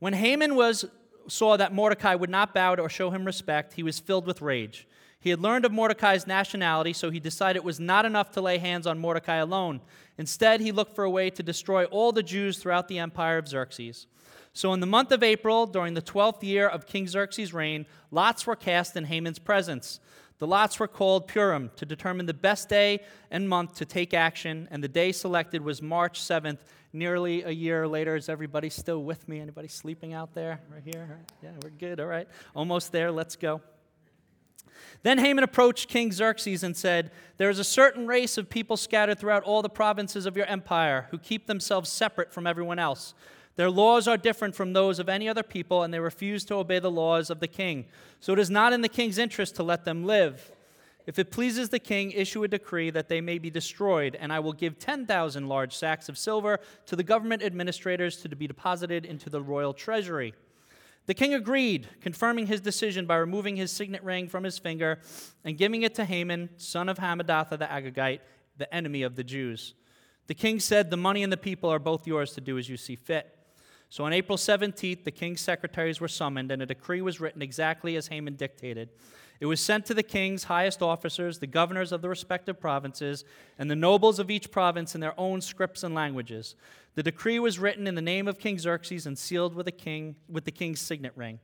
When 0.00 0.12
Haman 0.12 0.56
was, 0.56 0.84
saw 1.28 1.56
that 1.56 1.72
Mordecai 1.72 2.14
would 2.14 2.30
not 2.30 2.52
bow 2.52 2.74
or 2.74 2.88
show 2.88 3.10
him 3.10 3.24
respect, 3.24 3.74
he 3.74 3.82
was 3.82 4.00
filled 4.00 4.26
with 4.26 4.42
rage. 4.42 4.86
He 5.24 5.30
had 5.30 5.40
learned 5.40 5.64
of 5.64 5.72
Mordecai's 5.72 6.26
nationality, 6.26 6.92
so 6.92 7.08
he 7.08 7.18
decided 7.18 7.56
it 7.56 7.64
was 7.64 7.80
not 7.80 8.04
enough 8.04 8.30
to 8.32 8.42
lay 8.42 8.58
hands 8.58 8.86
on 8.86 8.98
Mordecai 8.98 9.36
alone. 9.36 9.80
Instead, 10.18 10.60
he 10.60 10.70
looked 10.70 10.94
for 10.94 11.04
a 11.04 11.10
way 11.10 11.30
to 11.30 11.42
destroy 11.42 11.86
all 11.86 12.12
the 12.12 12.22
Jews 12.22 12.58
throughout 12.58 12.88
the 12.88 12.98
empire 12.98 13.38
of 13.38 13.48
Xerxes. 13.48 14.06
So, 14.52 14.74
in 14.74 14.80
the 14.80 14.86
month 14.86 15.12
of 15.12 15.22
April, 15.22 15.66
during 15.66 15.94
the 15.94 16.02
12th 16.02 16.42
year 16.42 16.68
of 16.68 16.84
King 16.84 17.08
Xerxes' 17.08 17.54
reign, 17.54 17.86
lots 18.10 18.46
were 18.46 18.54
cast 18.54 18.98
in 18.98 19.04
Haman's 19.04 19.38
presence. 19.38 19.98
The 20.40 20.46
lots 20.46 20.78
were 20.78 20.88
called 20.88 21.26
Purim 21.26 21.70
to 21.76 21.86
determine 21.86 22.26
the 22.26 22.34
best 22.34 22.68
day 22.68 23.00
and 23.30 23.48
month 23.48 23.76
to 23.76 23.86
take 23.86 24.12
action, 24.12 24.68
and 24.70 24.84
the 24.84 24.88
day 24.88 25.10
selected 25.10 25.62
was 25.62 25.80
March 25.80 26.20
7th, 26.20 26.58
nearly 26.92 27.44
a 27.44 27.50
year 27.50 27.88
later. 27.88 28.14
Is 28.14 28.28
everybody 28.28 28.68
still 28.68 29.02
with 29.02 29.26
me? 29.26 29.40
Anybody 29.40 29.68
sleeping 29.68 30.12
out 30.12 30.34
there? 30.34 30.60
Right 30.70 30.82
here? 30.84 31.18
Yeah, 31.42 31.52
we're 31.62 31.70
good. 31.70 31.98
All 31.98 32.08
right. 32.08 32.28
Almost 32.54 32.92
there. 32.92 33.10
Let's 33.10 33.36
go. 33.36 33.62
Then 35.02 35.18
Haman 35.18 35.44
approached 35.44 35.88
King 35.88 36.12
Xerxes 36.12 36.62
and 36.62 36.76
said, 36.76 37.10
There 37.36 37.50
is 37.50 37.58
a 37.58 37.64
certain 37.64 38.06
race 38.06 38.38
of 38.38 38.48
people 38.48 38.76
scattered 38.76 39.18
throughout 39.18 39.42
all 39.42 39.62
the 39.62 39.68
provinces 39.68 40.26
of 40.26 40.36
your 40.36 40.46
empire 40.46 41.08
who 41.10 41.18
keep 41.18 41.46
themselves 41.46 41.90
separate 41.90 42.32
from 42.32 42.46
everyone 42.46 42.78
else. 42.78 43.14
Their 43.56 43.70
laws 43.70 44.08
are 44.08 44.16
different 44.16 44.54
from 44.54 44.72
those 44.72 44.98
of 44.98 45.08
any 45.08 45.28
other 45.28 45.42
people, 45.42 45.82
and 45.82 45.94
they 45.94 46.00
refuse 46.00 46.44
to 46.46 46.54
obey 46.54 46.80
the 46.80 46.90
laws 46.90 47.30
of 47.30 47.40
the 47.40 47.48
king. 47.48 47.86
So 48.20 48.32
it 48.32 48.38
is 48.38 48.50
not 48.50 48.72
in 48.72 48.80
the 48.80 48.88
king's 48.88 49.18
interest 49.18 49.56
to 49.56 49.62
let 49.62 49.84
them 49.84 50.04
live. 50.04 50.50
If 51.06 51.18
it 51.18 51.30
pleases 51.30 51.68
the 51.68 51.78
king, 51.78 52.12
issue 52.12 52.42
a 52.44 52.48
decree 52.48 52.90
that 52.90 53.08
they 53.08 53.20
may 53.20 53.38
be 53.38 53.50
destroyed, 53.50 54.16
and 54.18 54.32
I 54.32 54.40
will 54.40 54.54
give 54.54 54.78
10,000 54.78 55.48
large 55.48 55.76
sacks 55.76 56.08
of 56.08 56.16
silver 56.16 56.58
to 56.86 56.96
the 56.96 57.02
government 57.02 57.42
administrators 57.42 58.16
to 58.22 58.34
be 58.34 58.46
deposited 58.46 59.04
into 59.04 59.28
the 59.28 59.42
royal 59.42 59.74
treasury. 59.74 60.34
The 61.06 61.14
king 61.14 61.34
agreed, 61.34 61.88
confirming 62.00 62.46
his 62.46 62.60
decision 62.60 63.04
by 63.04 63.16
removing 63.16 63.56
his 63.56 63.70
signet 63.70 64.02
ring 64.02 64.28
from 64.28 64.44
his 64.44 64.58
finger 64.58 65.00
and 65.44 65.58
giving 65.58 65.82
it 65.82 65.94
to 65.96 66.04
Haman, 66.04 66.50
son 66.56 66.88
of 66.88 66.98
Hammedatha 66.98 67.58
the 67.58 67.66
Agagite, 67.66 68.20
the 68.56 68.72
enemy 68.74 69.02
of 69.02 69.16
the 69.16 69.24
Jews. 69.24 69.74
The 70.26 70.34
king 70.34 70.60
said, 70.60 70.90
The 70.90 70.96
money 70.96 71.22
and 71.22 71.32
the 71.32 71.36
people 71.36 71.68
are 71.68 71.78
both 71.78 72.06
yours 72.06 72.32
to 72.32 72.40
do 72.40 72.56
as 72.56 72.68
you 72.68 72.78
see 72.78 72.96
fit. 72.96 73.30
So 73.90 74.04
on 74.04 74.12
April 74.12 74.38
17th, 74.38 75.04
the 75.04 75.10
king's 75.10 75.42
secretaries 75.42 76.00
were 76.00 76.08
summoned, 76.08 76.50
and 76.50 76.62
a 76.62 76.66
decree 76.66 77.02
was 77.02 77.20
written 77.20 77.42
exactly 77.42 77.96
as 77.96 78.08
Haman 78.08 78.34
dictated. 78.34 78.88
It 79.40 79.46
was 79.46 79.60
sent 79.60 79.84
to 79.86 79.94
the 79.94 80.02
king's 80.02 80.44
highest 80.44 80.80
officers, 80.80 81.38
the 81.38 81.46
governors 81.46 81.92
of 81.92 82.02
the 82.02 82.08
respective 82.08 82.60
provinces, 82.60 83.24
and 83.58 83.70
the 83.70 83.76
nobles 83.76 84.18
of 84.18 84.30
each 84.30 84.50
province 84.50 84.94
in 84.94 85.00
their 85.00 85.18
own 85.18 85.40
scripts 85.40 85.82
and 85.82 85.94
languages. 85.94 86.54
The 86.94 87.02
decree 87.02 87.38
was 87.40 87.58
written 87.58 87.86
in 87.86 87.96
the 87.96 88.02
name 88.02 88.28
of 88.28 88.38
King 88.38 88.58
Xerxes 88.58 89.06
and 89.06 89.18
sealed 89.18 89.54
with, 89.54 89.68
king, 89.76 90.14
with 90.28 90.44
the 90.44 90.52
king's 90.52 90.80
signet 90.80 91.12
ring. 91.16 91.40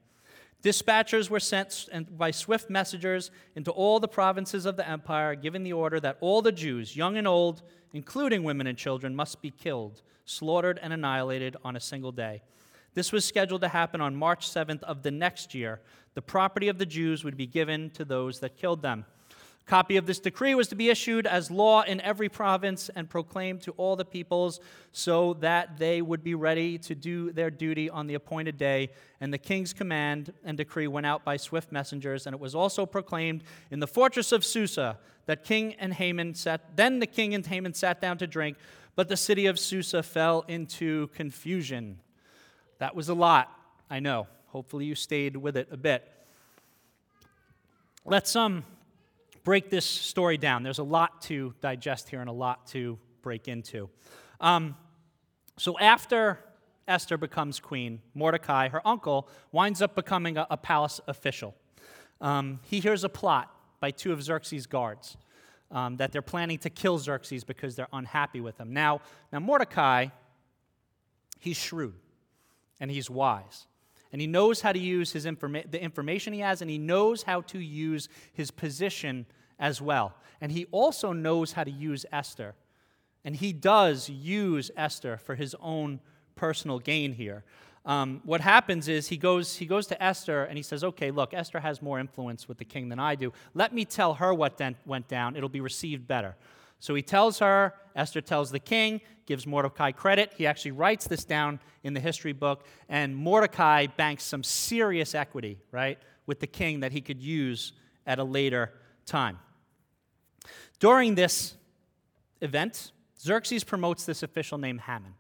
Dispatchers 0.63 1.31
were 1.31 1.41
sent 1.41 1.89
by 2.17 2.31
swift 2.31 2.69
messengers 2.69 3.31
into 3.57 3.71
all 3.71 3.99
the 3.99 4.07
provinces 4.07 4.67
of 4.67 4.77
the 4.77 4.89
empire, 4.89 5.35
giving 5.35 5.63
the 5.63 5.73
order 5.73 5.99
that 6.01 6.19
all 6.21 6.43
the 6.43 6.53
Jews, 6.53 6.95
young 6.95 7.17
and 7.17 7.27
old, 7.27 7.63
including 7.93 8.45
women 8.45 8.67
and 8.67 8.77
children, 8.77 9.17
must 9.17 9.41
be 9.41 9.51
killed, 9.51 10.03
slaughtered, 10.27 10.79
and 10.83 10.93
annihilated 10.93 11.57
on 11.65 11.77
a 11.77 11.81
single 11.81 12.13
day. 12.13 12.43
This 12.95 13.13
was 13.13 13.25
scheduled 13.25 13.61
to 13.61 13.69
happen 13.69 14.01
on 14.01 14.17
March 14.17 14.49
7th 14.49 14.83
of 14.83 15.03
the 15.03 15.11
next 15.11 15.55
year. 15.55 15.81
The 16.15 16.23
property 16.23 16.69
of 16.69 16.79
the 16.79 16.87
Jews 16.87 17.23
would 17.23 17.37
be 17.37 17.47
given 17.47 17.91
to 17.91 18.05
those 18.05 18.41
that 18.41 18.57
killed 18.57 18.83
them 18.83 19.05
A 19.65 19.71
copy 19.71 19.97
of 19.97 20.07
this 20.07 20.19
decree 20.19 20.57
was 20.57 20.67
to 20.69 20.75
be 20.75 20.91
issued 20.91 21.25
as 21.25 21.53
law 21.53 21.83
in 21.83 22.01
every 22.01 22.29
province 22.29 22.91
and 22.97 23.09
proclaimed 23.09 23.63
to 23.63 23.71
all 23.73 23.95
the 23.95 24.05
peoples 24.05 24.59
so 24.91 25.35
that 25.35 25.79
they 25.79 26.03
would 26.03 26.25
be 26.25 26.35
ready 26.35 26.79
to 26.79 26.97
do 26.97 27.31
their 27.31 27.51
duty 27.51 27.89
on 27.89 28.09
the 28.09 28.15
appointed 28.15 28.59
day. 28.59 28.91
And 29.21 29.33
the 29.33 29.39
king's 29.39 29.73
command 29.73 30.33
and 30.45 30.57
decree 30.57 30.89
went 30.89 31.07
out 31.07 31.25
by 31.25 31.37
swift 31.37 31.71
messengers, 31.71 32.27
and 32.27 32.35
it 32.35 32.41
was 32.41 32.57
also 32.57 32.87
proclaimed 32.87 33.45
in 33.71 33.79
the 33.79 33.87
fortress 33.87 34.33
of 34.33 34.45
Susa 34.45 34.99
that 35.27 35.45
King 35.45 35.75
and 35.75 35.95
Haman 35.95 36.35
sat 36.35 36.77
then 36.77 36.99
the 36.99 37.07
king 37.07 37.35
and 37.35 37.47
Haman 37.47 37.75
sat 37.75 38.01
down 38.01 38.19
to 38.19 38.27
drink, 38.27 38.57
but 38.97 39.09
the 39.09 39.17
city 39.17 39.47
of 39.47 39.61
Susa 39.61 40.03
fell 40.03 40.45
into 40.49 41.07
confusion. 41.09 42.01
That 42.81 42.97
was 42.97 43.11
a 43.11 43.15
lot, 43.15 43.55
I 43.91 44.01
know. 44.01 44.27
Hopefully 44.47 44.87
you 44.87 44.95
stayed 44.95 45.37
with 45.37 45.55
it 45.59 45.69
a 45.71 45.77
bit. 45.77 46.11
Let's 48.07 48.35
um 48.35 48.65
break 49.45 49.69
this 49.69 49.85
story 49.85 50.39
down. 50.39 50.63
There's 50.63 50.79
a 50.79 50.83
lot 50.83 51.21
to 51.23 51.55
digest 51.61 52.09
here 52.09 52.21
and 52.21 52.31
a 52.31 52.33
lot 52.33 52.67
to 52.69 52.99
break 53.21 53.49
into. 53.49 53.91
Um, 54.41 54.77
so 55.59 55.79
after 55.79 56.39
Esther 56.89 57.19
becomes 57.19 57.61
queen, 57.61 58.01
Mordecai, 58.15 58.69
her 58.69 58.87
uncle, 58.89 59.29
winds 59.53 59.83
up 59.83 59.95
becoming 59.95 60.39
a, 60.39 60.47
a 60.51 60.57
palace 60.57 61.03
official. 61.07 61.55
Um, 62.23 62.61
he 62.65 62.81
hears 62.81 63.05
a 63.05 63.11
plot 63.11 63.55
by 63.81 63.91
two 63.91 64.11
of 64.11 64.23
Xerxes' 64.23 64.67
guards 64.67 65.19
um, 65.71 65.99
that 65.99 66.13
they're 66.13 66.23
planning 66.23 66.59
to 66.59 66.71
kill 66.71 66.99
Xerxes 66.99 67.45
because 67.45 67.77
they're 67.77 67.89
unhappy 67.93 68.41
with 68.41 68.59
him. 68.59 68.73
Now, 68.73 69.03
now 69.31 69.41
Mordecai, 69.41 70.07
he's 71.39 71.59
shrewd 71.59 71.95
and 72.81 72.91
he's 72.91 73.11
wise. 73.11 73.67
And 74.13 74.21
he 74.21 74.27
knows 74.27 74.63
how 74.63 74.73
to 74.73 74.79
use 74.79 75.13
his 75.13 75.25
informa- 75.25 75.71
the 75.71 75.81
information 75.81 76.33
he 76.33 76.41
has, 76.41 76.63
and 76.63 76.71
he 76.71 76.79
knows 76.79 77.23
how 77.23 77.43
to 77.43 77.59
use 77.61 78.09
his 78.33 78.51
position 78.51 79.27
as 79.59 79.81
well. 79.81 80.15
And 80.41 80.51
he 80.51 80.67
also 80.73 81.13
knows 81.13 81.53
how 81.53 81.65
to 81.65 81.71
use 81.71 82.05
Esther. 82.11 82.55
And 83.25 83.37
he 83.37 83.53
does 83.53 84.09
use 84.09 84.71
Esther 84.77 85.19
for 85.19 85.35
his 85.35 85.55
own 85.61 86.01
personal 86.35 86.79
gain 86.79 87.13
here. 87.13 87.45
Um, 87.85 88.21
what 88.25 88.41
happens 88.41 88.89
is 88.89 89.09
he 89.09 89.17
goes, 89.17 89.57
he 89.57 89.67
goes 89.67 89.87
to 89.89 90.03
Esther 90.03 90.45
and 90.45 90.57
he 90.57 90.63
says, 90.63 90.85
Okay, 90.85 91.11
look, 91.11 91.33
Esther 91.33 91.61
has 91.61 91.81
more 91.81 91.99
influence 91.99 92.49
with 92.49 92.59
the 92.59 92.65
king 92.65 92.89
than 92.89 92.99
I 92.99 93.15
do. 93.15 93.33
Let 93.55 93.73
me 93.73 93.85
tell 93.85 94.15
her 94.15 94.35
what 94.35 94.61
went 94.85 95.09
down. 95.09 95.37
It'll 95.37 95.49
be 95.49 95.61
received 95.61 96.07
better. 96.07 96.37
So 96.81 96.95
he 96.95 97.03
tells 97.03 97.39
her, 97.39 97.75
Esther 97.95 98.21
tells 98.21 98.51
the 98.51 98.59
king, 98.59 99.01
gives 99.27 99.47
Mordecai 99.47 99.93
credit. 99.93 100.33
He 100.37 100.47
actually 100.47 100.73
writes 100.73 101.07
this 101.07 101.25
down 101.25 101.61
in 101.85 101.95
the 101.95 102.01
history 102.01 102.33
book, 102.33 102.67
and 102.89 103.15
Mordecai 103.15 103.87
banks 103.87 104.25
some 104.25 104.43
serious 104.43 105.15
equity, 105.15 105.59
right, 105.71 105.99
with 106.27 106.41
the 106.41 106.47
king 106.47 106.81
that 106.81 106.93
he 106.93 107.01
could 107.01 107.21
use 107.21 107.73
at 108.07 108.19
a 108.19 108.25
later 108.25 108.73
time. 109.07 109.39
During 110.79 111.15
this 111.15 111.55
event, 112.41 112.93
Xerxes 113.19 113.63
promotes 113.63 114.05
this 114.07 114.23
official 114.23 114.59
named 114.59 114.81
Haman 114.81 115.15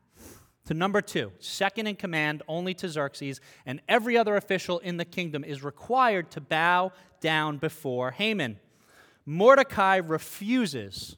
to 0.71 0.75
number 0.75 1.01
two, 1.01 1.33
second 1.41 1.89
in 1.89 1.97
command 1.97 2.45
only 2.47 2.75
to 2.75 2.89
Xerxes, 2.89 3.41
and 3.67 3.81
every 3.89 4.17
other 4.17 4.37
official 4.37 4.79
in 4.79 4.99
the 4.99 5.05
kingdom 5.05 5.43
is 5.43 5.65
required 5.65 6.31
to 6.31 6.41
bow 6.41 6.93
down 7.21 7.59
before 7.59 8.13
Haman. 8.13 8.57
Mordecai 9.27 9.97
refuses 9.97 11.17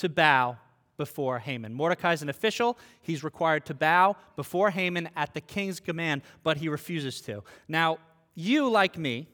to 0.00 0.08
bow 0.08 0.58
before 0.96 1.38
Haman. 1.38 1.72
Mordecai 1.72 2.12
is 2.12 2.20
an 2.20 2.28
official. 2.28 2.78
He's 3.00 3.24
required 3.24 3.64
to 3.66 3.74
bow 3.74 4.16
before 4.36 4.70
Haman 4.70 5.08
at 5.16 5.32
the 5.32 5.40
king's 5.40 5.80
command, 5.80 6.20
but 6.42 6.58
he 6.58 6.68
refuses 6.68 7.22
to. 7.22 7.42
Now, 7.68 7.98
you, 8.34 8.68
like 8.68 8.98
me, 8.98 9.28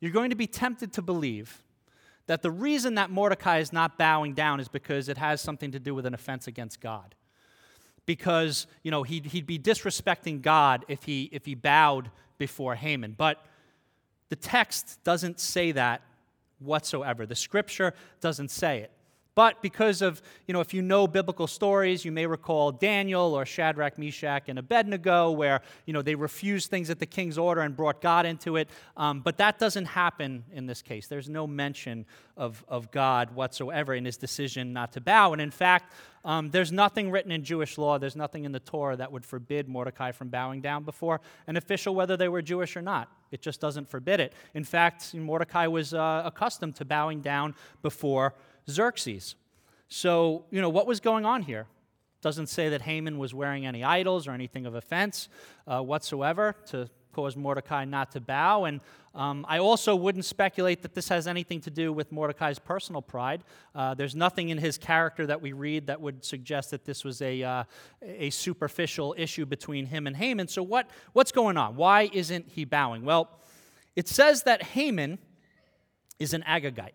you're 0.00 0.10
going 0.10 0.30
to 0.30 0.36
be 0.36 0.48
tempted 0.48 0.92
to 0.94 1.02
believe 1.02 1.62
that 2.26 2.42
the 2.42 2.50
reason 2.50 2.94
that 2.94 3.10
Mordecai 3.10 3.58
is 3.58 3.72
not 3.72 3.98
bowing 3.98 4.34
down 4.34 4.60
is 4.60 4.68
because 4.68 5.08
it 5.08 5.18
has 5.18 5.40
something 5.40 5.72
to 5.72 5.78
do 5.78 5.94
with 5.94 6.06
an 6.06 6.14
offense 6.14 6.46
against 6.46 6.80
God. 6.80 7.14
Because, 8.06 8.66
you 8.82 8.90
know, 8.90 9.02
he'd, 9.02 9.26
he'd 9.26 9.46
be 9.46 9.58
disrespecting 9.58 10.42
God 10.42 10.84
if 10.88 11.04
he, 11.04 11.28
if 11.32 11.44
he 11.46 11.54
bowed 11.54 12.10
before 12.38 12.74
Haman. 12.74 13.14
But 13.16 13.44
the 14.30 14.36
text 14.36 14.98
doesn't 15.04 15.38
say 15.38 15.72
that 15.72 16.02
whatsoever. 16.58 17.26
The 17.26 17.36
scripture 17.36 17.94
doesn't 18.20 18.50
say 18.50 18.80
it. 18.80 18.90
But 19.34 19.62
because 19.62 20.02
of, 20.02 20.20
you 20.46 20.52
know, 20.52 20.60
if 20.60 20.74
you 20.74 20.82
know 20.82 21.06
biblical 21.06 21.46
stories, 21.46 22.04
you 22.04 22.12
may 22.12 22.26
recall 22.26 22.72
Daniel 22.72 23.34
or 23.34 23.46
Shadrach, 23.46 23.96
Meshach, 23.96 24.48
and 24.48 24.58
Abednego, 24.58 25.30
where, 25.30 25.62
you 25.86 25.92
know, 25.92 26.02
they 26.02 26.14
refused 26.14 26.68
things 26.68 26.90
at 26.90 26.98
the 26.98 27.06
king's 27.06 27.38
order 27.38 27.60
and 27.60 27.76
brought 27.76 28.00
God 28.00 28.26
into 28.26 28.56
it. 28.56 28.68
Um, 28.96 29.20
but 29.20 29.38
that 29.38 29.58
doesn't 29.58 29.86
happen 29.86 30.44
in 30.52 30.66
this 30.66 30.82
case. 30.82 31.06
There's 31.06 31.28
no 31.28 31.46
mention 31.46 32.06
of, 32.36 32.64
of 32.68 32.90
God 32.90 33.34
whatsoever 33.34 33.94
in 33.94 34.04
his 34.04 34.16
decision 34.16 34.72
not 34.72 34.92
to 34.92 35.00
bow. 35.00 35.32
And 35.32 35.40
in 35.40 35.50
fact, 35.50 35.92
um, 36.24 36.50
there's 36.50 36.72
nothing 36.72 37.10
written 37.10 37.32
in 37.32 37.44
Jewish 37.44 37.78
law, 37.78 37.98
there's 37.98 38.16
nothing 38.16 38.44
in 38.44 38.52
the 38.52 38.60
Torah 38.60 38.96
that 38.96 39.10
would 39.10 39.24
forbid 39.24 39.68
Mordecai 39.68 40.12
from 40.12 40.28
bowing 40.28 40.60
down 40.60 40.84
before 40.84 41.20
an 41.46 41.56
official, 41.56 41.94
whether 41.94 42.16
they 42.16 42.28
were 42.28 42.42
Jewish 42.42 42.76
or 42.76 42.82
not. 42.82 43.10
It 43.30 43.40
just 43.40 43.60
doesn't 43.60 43.88
forbid 43.88 44.20
it. 44.20 44.32
In 44.54 44.64
fact, 44.64 45.14
Mordecai 45.14 45.66
was 45.66 45.94
uh, 45.94 46.22
accustomed 46.24 46.76
to 46.76 46.84
bowing 46.84 47.20
down 47.20 47.54
before 47.80 48.34
Xerxes. 48.70 49.34
So, 49.88 50.44
you 50.50 50.60
know, 50.60 50.68
what 50.68 50.86
was 50.86 51.00
going 51.00 51.24
on 51.24 51.42
here? 51.42 51.66
Doesn't 52.22 52.48
say 52.48 52.68
that 52.68 52.82
Haman 52.82 53.18
was 53.18 53.34
wearing 53.34 53.66
any 53.66 53.82
idols 53.82 54.28
or 54.28 54.32
anything 54.32 54.66
of 54.66 54.74
offense 54.74 55.28
uh, 55.66 55.80
whatsoever 55.80 56.54
to 56.66 56.88
cause 57.12 57.36
Mordecai 57.36 57.84
not 57.84 58.12
to 58.12 58.20
bow. 58.20 58.64
And 58.64 58.80
um, 59.14 59.44
I 59.48 59.58
also 59.58 59.96
wouldn't 59.96 60.24
speculate 60.24 60.82
that 60.82 60.94
this 60.94 61.08
has 61.08 61.26
anything 61.26 61.60
to 61.62 61.70
do 61.70 61.92
with 61.92 62.12
Mordecai's 62.12 62.58
personal 62.58 63.02
pride. 63.02 63.42
Uh, 63.74 63.94
there's 63.94 64.14
nothing 64.14 64.50
in 64.50 64.58
his 64.58 64.78
character 64.78 65.26
that 65.26 65.40
we 65.40 65.52
read 65.52 65.88
that 65.88 66.00
would 66.00 66.24
suggest 66.24 66.70
that 66.70 66.84
this 66.84 67.04
was 67.04 67.20
a, 67.22 67.42
uh, 67.42 67.64
a 68.02 68.30
superficial 68.30 69.14
issue 69.18 69.46
between 69.46 69.86
him 69.86 70.06
and 70.06 70.16
Haman. 70.16 70.48
So, 70.48 70.62
what, 70.62 70.88
what's 71.12 71.32
going 71.32 71.56
on? 71.56 71.74
Why 71.74 72.08
isn't 72.12 72.50
he 72.50 72.64
bowing? 72.64 73.04
Well, 73.04 73.28
it 73.96 74.06
says 74.06 74.44
that 74.44 74.62
Haman 74.62 75.18
is 76.18 76.32
an 76.32 76.44
Agagite. 76.46 76.92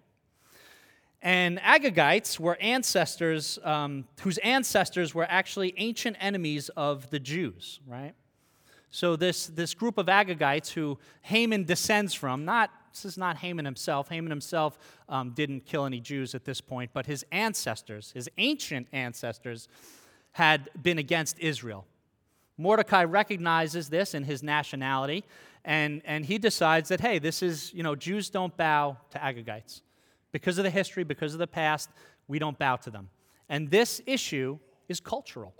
And 1.25 1.58
Agagites 1.58 2.39
were 2.39 2.55
ancestors 2.62 3.58
um, 3.63 4.05
whose 4.22 4.38
ancestors 4.38 5.15
were 5.15 5.25
actually 5.27 5.74
ancient 5.77 6.17
enemies 6.20 6.70
of 6.77 7.10
the 7.10 7.17
Jews, 7.17 7.79
right? 7.88 8.13
So 8.91 9.15
this, 9.15 9.48
this 9.48 9.74
group 9.74 9.98
of 9.98 10.05
Agagites 10.05 10.72
who 10.72 11.00
Haman 11.24 11.63
descends 11.63 12.13
from, 12.13 12.46
not 12.46 12.70
this 12.91 13.05
is 13.05 13.17
not 13.17 13.38
Haman 13.38 13.65
himself. 13.65 14.08
Haman 14.08 14.29
himself 14.29 14.77
um, 15.10 15.32
didn't 15.32 15.65
kill 15.65 15.86
any 15.86 16.00
Jews 16.00 16.36
at 16.36 16.46
this 16.46 16.62
point, 16.62 16.91
but 16.94 17.08
his 17.08 17.25
ancestors, 17.32 18.12
his 18.12 18.29
ancient 18.38 18.88
ancestors, 18.94 19.67
had 20.34 20.70
been 20.79 21.00
against 21.00 21.39
Israel. 21.39 21.88
Mordecai 22.55 23.03
recognizes 23.03 23.89
this 23.89 24.13
in 24.13 24.24
his 24.24 24.44
nationality, 24.44 25.25
and, 25.65 26.03
and 26.05 26.24
he 26.24 26.38
decides 26.38 26.89
that, 26.89 27.01
hey, 27.01 27.17
this 27.17 27.41
is, 27.41 27.74
you 27.74 27.82
know, 27.82 27.96
Jews 27.96 28.29
don't 28.29 28.55
bow 28.55 28.96
to 29.10 29.17
Agagites. 29.17 29.82
Because 30.36 30.58
of 30.58 30.65
the 30.65 30.70
history, 30.70 31.06
because 31.06 31.32
of 31.32 31.39
the 31.39 31.48
past, 31.48 31.89
we 32.27 32.39
don't 32.39 32.60
bow 32.60 32.75
to 32.75 32.89
them. 32.89 33.08
And 33.48 33.72
this 33.72 34.01
issue 34.06 34.60
is 34.89 35.00
cultural. 35.00 35.54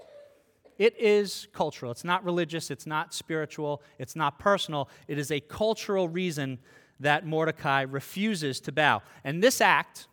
It 0.77 1.00
is 1.00 1.48
cultural. 1.53 1.94
It's 1.94 2.03
not 2.03 2.25
religious, 2.25 2.70
it's 2.70 2.86
not 2.86 3.13
spiritual, 3.13 3.82
it's 4.00 4.17
not 4.17 4.38
personal. 4.38 4.89
It 5.08 5.17
is 5.17 5.32
a 5.32 5.39
cultural 5.39 6.10
reason 6.10 6.60
that 7.00 7.25
Mordecai 7.25 7.84
refuses 7.84 8.60
to 8.60 8.74
bow. 8.74 9.01
And 9.24 9.41
this 9.41 9.62
act 9.62 10.10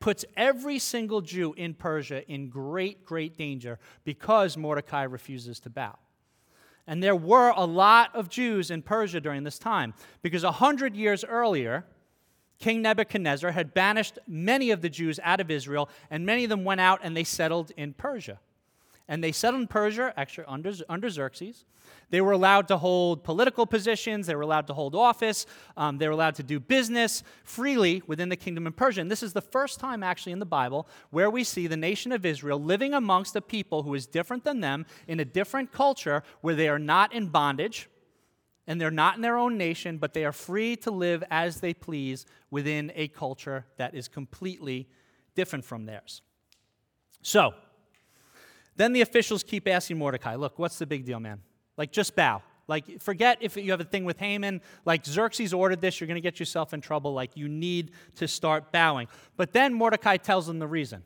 puts 0.00 0.24
every 0.36 0.80
single 0.80 1.20
Jew 1.20 1.52
in 1.52 1.72
Persia 1.72 2.28
in 2.28 2.48
great, 2.48 3.04
great 3.04 3.38
danger 3.38 3.78
because 4.02 4.56
Mordecai 4.56 5.04
refuses 5.04 5.60
to 5.60 5.70
bow. 5.70 5.96
And 6.88 7.00
there 7.00 7.14
were 7.14 7.52
a 7.54 7.64
lot 7.64 8.12
of 8.16 8.28
Jews 8.28 8.72
in 8.72 8.82
Persia 8.82 9.20
during 9.20 9.44
this 9.44 9.60
time 9.60 9.94
because 10.20 10.42
a 10.42 10.50
hundred 10.50 10.96
years 10.96 11.24
earlier, 11.24 11.84
King 12.64 12.80
Nebuchadnezzar 12.80 13.50
had 13.50 13.74
banished 13.74 14.18
many 14.26 14.70
of 14.70 14.80
the 14.80 14.88
Jews 14.88 15.20
out 15.22 15.38
of 15.38 15.50
Israel, 15.50 15.90
and 16.10 16.24
many 16.24 16.44
of 16.44 16.48
them 16.48 16.64
went 16.64 16.80
out 16.80 16.98
and 17.02 17.14
they 17.14 17.22
settled 17.22 17.72
in 17.76 17.92
Persia. 17.92 18.40
And 19.06 19.22
they 19.22 19.32
settled 19.32 19.60
in 19.60 19.68
Persia, 19.68 20.14
actually 20.16 20.46
under, 20.46 20.72
under 20.88 21.10
Xerxes. 21.10 21.66
They 22.08 22.22
were 22.22 22.32
allowed 22.32 22.68
to 22.68 22.78
hold 22.78 23.22
political 23.22 23.66
positions, 23.66 24.26
they 24.26 24.34
were 24.34 24.40
allowed 24.40 24.66
to 24.68 24.72
hold 24.72 24.94
office, 24.94 25.44
um, 25.76 25.98
they 25.98 26.06
were 26.06 26.14
allowed 26.14 26.36
to 26.36 26.42
do 26.42 26.58
business 26.58 27.22
freely 27.42 28.02
within 28.06 28.30
the 28.30 28.36
kingdom 28.36 28.66
of 28.66 28.74
Persia. 28.74 29.02
And 29.02 29.10
this 29.10 29.22
is 29.22 29.34
the 29.34 29.42
first 29.42 29.78
time, 29.78 30.02
actually, 30.02 30.32
in 30.32 30.38
the 30.38 30.46
Bible 30.46 30.88
where 31.10 31.28
we 31.28 31.44
see 31.44 31.66
the 31.66 31.76
nation 31.76 32.12
of 32.12 32.24
Israel 32.24 32.58
living 32.58 32.94
amongst 32.94 33.36
a 33.36 33.42
people 33.42 33.82
who 33.82 33.92
is 33.92 34.06
different 34.06 34.42
than 34.42 34.60
them 34.60 34.86
in 35.06 35.20
a 35.20 35.24
different 35.26 35.70
culture 35.70 36.22
where 36.40 36.54
they 36.54 36.70
are 36.70 36.78
not 36.78 37.12
in 37.12 37.26
bondage 37.26 37.90
and 38.66 38.80
they're 38.80 38.90
not 38.90 39.16
in 39.16 39.22
their 39.22 39.36
own 39.36 39.58
nation, 39.58 39.98
but 39.98 40.14
they 40.14 40.24
are 40.24 40.32
free 40.32 40.76
to 40.76 40.90
live 40.90 41.22
as 41.30 41.60
they 41.60 41.74
please 41.74 42.26
within 42.50 42.92
a 42.94 43.08
culture 43.08 43.66
that 43.76 43.94
is 43.94 44.08
completely 44.08 44.88
different 45.34 45.64
from 45.64 45.86
theirs. 45.86 46.22
So, 47.22 47.54
then 48.76 48.92
the 48.92 49.02
officials 49.02 49.42
keep 49.42 49.68
asking 49.68 49.98
Mordecai, 49.98 50.34
look, 50.34 50.58
what's 50.58 50.78
the 50.78 50.86
big 50.86 51.04
deal, 51.04 51.20
man? 51.20 51.40
Like, 51.76 51.92
just 51.92 52.16
bow. 52.16 52.42
Like, 52.66 53.00
forget 53.00 53.38
if 53.40 53.56
you 53.56 53.70
have 53.70 53.80
a 53.80 53.84
thing 53.84 54.04
with 54.04 54.18
Haman. 54.18 54.62
Like, 54.84 55.04
Xerxes 55.04 55.52
ordered 55.52 55.80
this, 55.80 56.00
you're 56.00 56.06
going 56.08 56.16
to 56.16 56.22
get 56.22 56.40
yourself 56.40 56.72
in 56.72 56.80
trouble. 56.80 57.12
Like, 57.12 57.36
you 57.36 57.48
need 57.48 57.92
to 58.16 58.26
start 58.26 58.72
bowing. 58.72 59.08
But 59.36 59.52
then 59.52 59.74
Mordecai 59.74 60.16
tells 60.16 60.46
them 60.46 60.58
the 60.58 60.66
reason. 60.66 61.04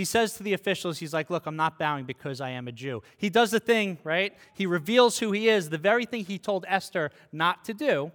He 0.00 0.06
says 0.06 0.32
to 0.38 0.42
the 0.42 0.54
officials, 0.54 0.98
he's 0.98 1.12
like, 1.12 1.28
Look, 1.28 1.44
I'm 1.44 1.56
not 1.56 1.78
bowing 1.78 2.06
because 2.06 2.40
I 2.40 2.48
am 2.48 2.68
a 2.68 2.72
Jew. 2.72 3.02
He 3.18 3.28
does 3.28 3.50
the 3.50 3.60
thing, 3.60 3.98
right? 4.02 4.34
He 4.54 4.64
reveals 4.64 5.18
who 5.18 5.30
he 5.30 5.50
is, 5.50 5.68
the 5.68 5.76
very 5.76 6.06
thing 6.06 6.24
he 6.24 6.38
told 6.38 6.64
Esther 6.66 7.10
not 7.32 7.66
to 7.66 7.74
do, 7.74 8.10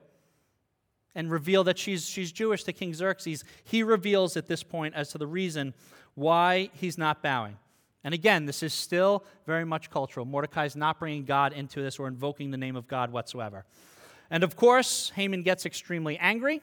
and 1.13 1.29
reveal 1.29 1.63
that 1.65 1.77
she's, 1.77 2.09
she's 2.09 2.31
Jewish 2.31 2.63
to 2.63 2.73
King 2.73 2.95
Xerxes. 2.95 3.43
He 3.63 3.83
reveals 3.83 4.35
at 4.35 4.47
this 4.47 4.63
point 4.63 4.95
as 4.95 5.11
to 5.11 5.19
the 5.19 5.27
reason 5.27 5.75
why 6.15 6.71
he's 6.73 6.97
not 6.97 7.21
bowing. 7.21 7.55
And 8.03 8.15
again, 8.15 8.47
this 8.47 8.63
is 8.63 8.73
still 8.73 9.23
very 9.45 9.63
much 9.63 9.91
cultural. 9.91 10.25
Mordecai 10.25 10.65
is 10.65 10.75
not 10.75 10.97
bringing 10.97 11.23
God 11.23 11.53
into 11.53 11.83
this 11.83 11.99
or 11.99 12.07
invoking 12.07 12.49
the 12.49 12.57
name 12.57 12.75
of 12.75 12.87
God 12.87 13.11
whatsoever. 13.11 13.63
And 14.31 14.43
of 14.43 14.55
course, 14.55 15.11
Haman 15.13 15.43
gets 15.43 15.67
extremely 15.67 16.17
angry. 16.17 16.61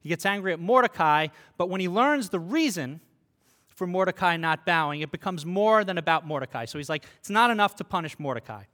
He 0.00 0.08
gets 0.08 0.24
angry 0.24 0.54
at 0.54 0.60
Mordecai, 0.60 1.26
but 1.58 1.68
when 1.68 1.82
he 1.82 1.90
learns 1.90 2.30
the 2.30 2.40
reason 2.40 3.02
for 3.74 3.86
Mordecai 3.86 4.36
not 4.36 4.64
bowing, 4.66 5.00
it 5.00 5.10
becomes 5.10 5.44
more 5.46 5.84
than 5.84 5.98
about 5.98 6.26
Mordecai. 6.26 6.64
So 6.64 6.78
he's 6.78 6.88
like, 6.88 7.04
it's 7.18 7.30
not 7.30 7.50
enough 7.50 7.76
to 7.76 7.84
punish 7.84 8.18
Mordecai. 8.18 8.64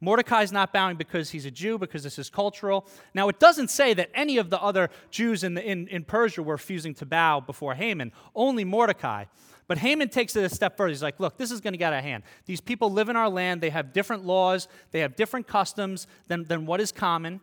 Mordecai's 0.00 0.52
not 0.52 0.72
bowing 0.72 0.96
because 0.96 1.30
he's 1.30 1.46
a 1.46 1.50
Jew, 1.50 1.78
because 1.78 2.02
this 2.02 2.18
is 2.18 2.28
cultural. 2.28 2.86
Now, 3.14 3.28
it 3.28 3.40
doesn't 3.40 3.70
say 3.70 3.94
that 3.94 4.10
any 4.14 4.36
of 4.36 4.50
the 4.50 4.60
other 4.60 4.90
Jews 5.10 5.44
in, 5.44 5.54
the, 5.54 5.64
in, 5.64 5.88
in 5.88 6.04
Persia 6.04 6.42
were 6.42 6.54
refusing 6.54 6.94
to 6.96 7.06
bow 7.06 7.40
before 7.40 7.74
Haman, 7.74 8.12
only 8.34 8.64
Mordecai. 8.64 9.24
But 9.66 9.78
Haman 9.78 10.10
takes 10.10 10.36
it 10.36 10.44
a 10.44 10.48
step 10.50 10.76
further. 10.76 10.90
He's 10.90 11.02
like, 11.02 11.20
look, 11.20 11.38
this 11.38 11.50
is 11.50 11.60
going 11.62 11.72
to 11.72 11.78
get 11.78 11.92
out 11.92 12.00
of 12.00 12.04
hand. 12.04 12.24
These 12.44 12.60
people 12.60 12.90
live 12.92 13.08
in 13.08 13.16
our 13.16 13.30
land. 13.30 13.60
They 13.60 13.70
have 13.70 13.94
different 13.94 14.26
laws, 14.26 14.68
they 14.90 15.00
have 15.00 15.16
different 15.16 15.46
customs 15.46 16.06
than, 16.28 16.44
than 16.44 16.66
what 16.66 16.80
is 16.80 16.92
common. 16.92 17.40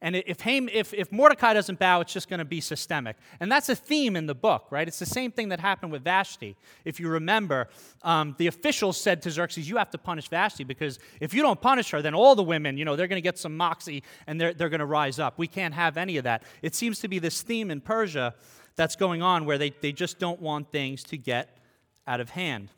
And 0.00 0.14
if, 0.14 0.40
Haman, 0.40 0.70
if, 0.72 0.94
if 0.94 1.10
Mordecai 1.10 1.54
doesn't 1.54 1.80
bow, 1.80 2.00
it's 2.00 2.12
just 2.12 2.28
going 2.28 2.38
to 2.38 2.44
be 2.44 2.60
systemic. 2.60 3.16
And 3.40 3.50
that's 3.50 3.68
a 3.68 3.74
theme 3.74 4.14
in 4.14 4.26
the 4.26 4.34
book, 4.34 4.68
right? 4.70 4.86
It's 4.86 5.00
the 5.00 5.06
same 5.06 5.32
thing 5.32 5.48
that 5.48 5.58
happened 5.58 5.90
with 5.90 6.04
Vashti. 6.04 6.56
If 6.84 7.00
you 7.00 7.08
remember, 7.08 7.68
um, 8.02 8.36
the 8.38 8.46
officials 8.46 8.96
said 8.96 9.22
to 9.22 9.30
Xerxes, 9.30 9.68
You 9.68 9.76
have 9.76 9.90
to 9.90 9.98
punish 9.98 10.28
Vashti 10.28 10.62
because 10.62 11.00
if 11.20 11.34
you 11.34 11.42
don't 11.42 11.60
punish 11.60 11.90
her, 11.90 12.00
then 12.00 12.14
all 12.14 12.36
the 12.36 12.44
women, 12.44 12.76
you 12.76 12.84
know, 12.84 12.94
they're 12.94 13.08
going 13.08 13.16
to 13.16 13.22
get 13.22 13.38
some 13.38 13.56
moxie 13.56 14.04
and 14.28 14.40
they're, 14.40 14.54
they're 14.54 14.68
going 14.68 14.78
to 14.78 14.86
rise 14.86 15.18
up. 15.18 15.36
We 15.36 15.48
can't 15.48 15.74
have 15.74 15.96
any 15.96 16.16
of 16.16 16.24
that. 16.24 16.44
It 16.62 16.76
seems 16.76 17.00
to 17.00 17.08
be 17.08 17.18
this 17.18 17.42
theme 17.42 17.70
in 17.70 17.80
Persia 17.80 18.34
that's 18.76 18.94
going 18.94 19.22
on 19.22 19.46
where 19.46 19.58
they, 19.58 19.70
they 19.70 19.90
just 19.90 20.20
don't 20.20 20.40
want 20.40 20.70
things 20.70 21.02
to 21.04 21.16
get 21.16 21.58
out 22.06 22.20
of 22.20 22.30
hand. 22.30 22.70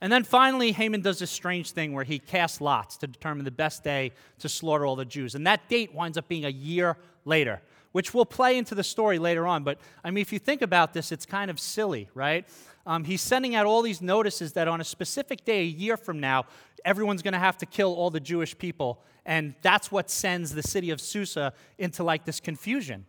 And 0.00 0.12
then 0.12 0.24
finally, 0.24 0.72
Haman 0.72 1.00
does 1.00 1.18
this 1.18 1.30
strange 1.30 1.70
thing 1.70 1.92
where 1.92 2.04
he 2.04 2.18
casts 2.18 2.60
lots 2.60 2.96
to 2.98 3.06
determine 3.06 3.44
the 3.44 3.50
best 3.50 3.82
day 3.82 4.12
to 4.40 4.48
slaughter 4.48 4.84
all 4.84 4.96
the 4.96 5.04
Jews. 5.04 5.34
And 5.34 5.46
that 5.46 5.68
date 5.68 5.94
winds 5.94 6.18
up 6.18 6.28
being 6.28 6.44
a 6.44 6.50
year 6.50 6.96
later, 7.24 7.62
which 7.92 8.12
will 8.12 8.26
play 8.26 8.58
into 8.58 8.74
the 8.74 8.84
story 8.84 9.18
later 9.18 9.46
on. 9.46 9.64
But 9.64 9.78
I 10.04 10.10
mean, 10.10 10.22
if 10.22 10.32
you 10.32 10.38
think 10.38 10.62
about 10.62 10.92
this, 10.92 11.12
it's 11.12 11.24
kind 11.24 11.50
of 11.50 11.58
silly, 11.58 12.08
right? 12.14 12.46
Um, 12.86 13.04
he's 13.04 13.22
sending 13.22 13.54
out 13.54 13.66
all 13.66 13.82
these 13.82 14.00
notices 14.00 14.52
that 14.52 14.68
on 14.68 14.80
a 14.80 14.84
specific 14.84 15.44
day, 15.44 15.60
a 15.60 15.64
year 15.64 15.96
from 15.96 16.20
now, 16.20 16.44
everyone's 16.84 17.22
going 17.22 17.32
to 17.32 17.38
have 17.38 17.58
to 17.58 17.66
kill 17.66 17.94
all 17.94 18.10
the 18.10 18.20
Jewish 18.20 18.56
people. 18.56 19.02
And 19.24 19.54
that's 19.62 19.90
what 19.90 20.08
sends 20.08 20.54
the 20.54 20.62
city 20.62 20.90
of 20.90 21.00
Susa 21.00 21.52
into 21.78 22.04
like 22.04 22.24
this 22.24 22.38
confusion. 22.38 23.06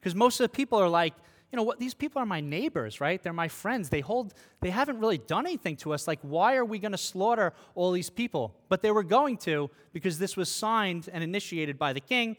Because 0.00 0.14
most 0.14 0.40
of 0.40 0.44
the 0.44 0.48
people 0.48 0.78
are 0.78 0.88
like, 0.88 1.14
you 1.52 1.56
know 1.56 1.62
what 1.62 1.78
these 1.78 1.94
people 1.94 2.22
are 2.22 2.26
my 2.26 2.40
neighbors 2.40 3.00
right? 3.00 3.22
They're 3.22 3.32
my 3.32 3.48
friends. 3.48 3.88
They 3.88 4.00
hold 4.00 4.34
they 4.60 4.70
haven't 4.70 4.98
really 4.98 5.18
done 5.18 5.46
anything 5.46 5.76
to 5.78 5.92
us. 5.92 6.06
Like 6.06 6.20
why 6.22 6.56
are 6.56 6.64
we 6.64 6.78
going 6.78 6.92
to 6.92 6.98
slaughter 6.98 7.52
all 7.74 7.92
these 7.92 8.10
people? 8.10 8.54
But 8.68 8.82
they 8.82 8.90
were 8.90 9.02
going 9.02 9.36
to 9.38 9.70
because 9.92 10.18
this 10.18 10.36
was 10.36 10.48
signed 10.50 11.08
and 11.12 11.24
initiated 11.24 11.78
by 11.78 11.92
the 11.92 12.00
king. 12.00 12.36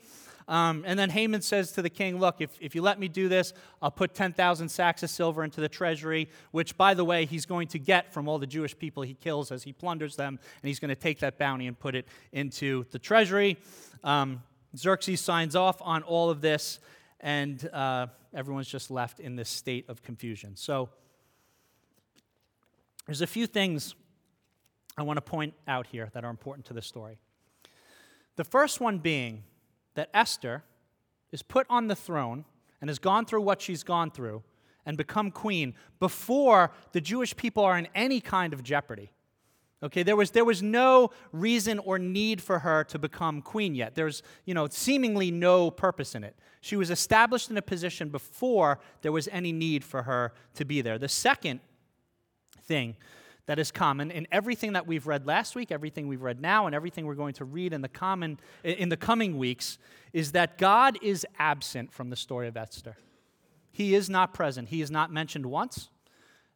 Um, 0.47 0.84
and 0.86 0.97
then 0.97 1.10
Haman 1.10 1.41
says 1.41 1.71
to 1.74 1.82
the 1.82 1.89
king, 1.89 2.19
Look, 2.19 2.41
if, 2.41 2.50
if 2.60 2.76
you 2.76 2.82
let 2.82 3.00
me 3.00 3.08
do 3.08 3.30
this, 3.30 3.54
I'll 3.82 3.91
put 3.91 4.13
10,000 4.13 4.67
sacks 4.69 5.04
of 5.04 5.10
silver 5.10 5.43
into 5.43 5.62
the 5.62 5.69
treasury, 5.69 6.30
which, 6.52 6.78
by 6.78 6.93
the 6.93 7.06
way, 7.06 7.26
he's 7.26 7.45
going 7.45 7.67
to 7.69 7.80
get 7.80 8.12
from 8.13 8.28
all 8.28 8.38
the 8.38 8.47
Jewish 8.47 8.78
people 8.78 9.04
he 9.04 9.13
kills 9.13 9.52
as 9.52 9.63
he 9.63 9.71
plunders 9.71 10.15
them, 10.15 10.39
and 10.62 10.67
he's 10.67 10.80
going 10.80 10.89
to 10.89 10.95
take 10.95 11.19
that 11.19 11.38
bounty 11.38 11.67
and 11.67 11.80
put 11.80 11.95
it 11.95 12.06
into 12.32 12.86
the 12.91 13.00
treasury. 13.00 13.58
Um, 14.04 14.43
Xerxes 14.76 15.21
signs 15.21 15.56
off 15.56 15.82
on 15.82 16.04
all 16.04 16.30
of 16.30 16.41
this, 16.41 16.80
and 17.19 17.69
uh, 17.71 18.08
everyone's 18.34 18.67
just 18.67 18.91
left 18.91 19.20
in 19.20 19.36
this 19.36 19.50
state 19.50 19.86
of 19.89 20.02
confusion. 20.02 20.56
So, 20.56 20.89
there's 23.06 23.22
a 23.22 23.28
few 23.28 23.48
things 23.48 23.96
I 24.98 25.04
want 25.04 25.17
to 25.17 25.22
point 25.22 25.54
out 25.67 25.88
here 25.88 26.10
that 26.13 26.24
are 26.24 26.30
important 26.30 26.65
to 26.67 26.74
this 26.74 26.86
story. 26.86 27.17
The 28.36 28.44
first 28.44 28.80
one 28.80 29.00
being 29.00 29.44
that 29.96 30.10
Esther 30.13 30.63
is 31.32 31.41
put 31.41 31.65
on 31.70 31.88
the 31.88 31.96
throne 31.96 32.46
and 32.80 32.89
has 32.89 33.00
gone 33.00 33.26
through 33.26 33.41
what 33.41 33.62
she's 33.62 33.84
gone 33.84 34.12
through 34.12 34.44
and 34.86 34.98
become 34.98 35.32
queen 35.32 35.74
before 36.00 36.72
the 36.91 37.02
Jewish 37.02 37.36
people 37.36 37.63
are 37.63 37.78
in 37.78 37.88
any 37.94 38.20
kind 38.20 38.54
of 38.54 38.63
jeopardy. 38.63 39.12
Okay, 39.84 40.04
there 40.04 40.15
was, 40.15 40.32
there 40.32 40.46
was 40.46 40.62
no 40.62 41.10
reason 41.32 41.80
or 41.80 41.98
need 41.98 42.39
for 42.39 42.60
her 42.60 42.84
to 42.86 43.00
become 43.00 43.41
queen 43.41 43.74
yet. 43.74 43.96
There's, 43.96 44.22
you 44.46 44.54
know, 44.54 44.67
seemingly 44.67 45.32
no 45.32 45.72
purpose 45.72 46.13
in 46.13 46.24
it. 46.24 46.36
She 46.62 46.76
was 46.76 46.91
established 46.91 47.50
in 47.50 47.58
a 47.58 47.63
position 47.63 48.10
before 48.10 48.80
there 49.02 49.12
was 49.12 49.28
any 49.32 49.52
need 49.52 49.84
for 49.84 50.04
her 50.04 50.34
to 50.56 50.65
be 50.65 50.82
there. 50.82 51.00
The 51.00 51.10
second 51.10 51.62
thing 52.62 52.96
that 53.48 53.58
is 53.58 53.72
common 53.72 54.12
in 54.12 54.28
everything 54.32 54.74
that 54.74 54.86
we've 54.86 55.08
read 55.08 55.26
last 55.26 55.56
week, 55.56 55.72
everything 55.72 56.08
we've 56.08 56.22
read 56.22 56.39
now, 56.39 56.67
and 56.67 56.76
everything 56.76 57.08
we're 57.08 57.15
going 57.15 57.34
to 57.34 57.46
read 57.46 57.74
in 57.74 57.82
the, 57.82 57.89
common, 57.89 58.39
in 58.63 58.89
the 58.89 58.98
coming 58.98 59.39
weeks 59.39 59.80
is 60.13 60.34
that 60.34 60.60
God 60.60 61.00
is 61.02 61.26
absent 61.39 61.91
from 61.91 62.12
the 62.12 62.15
story 62.15 62.48
of 62.48 62.56
Esther. 62.56 62.98
He 63.72 63.96
is 63.96 64.12
not 64.12 64.34
present. 64.34 64.70
He 64.70 64.82
is 64.82 64.91
not 64.91 65.12
mentioned 65.12 65.48
once. 65.48 65.89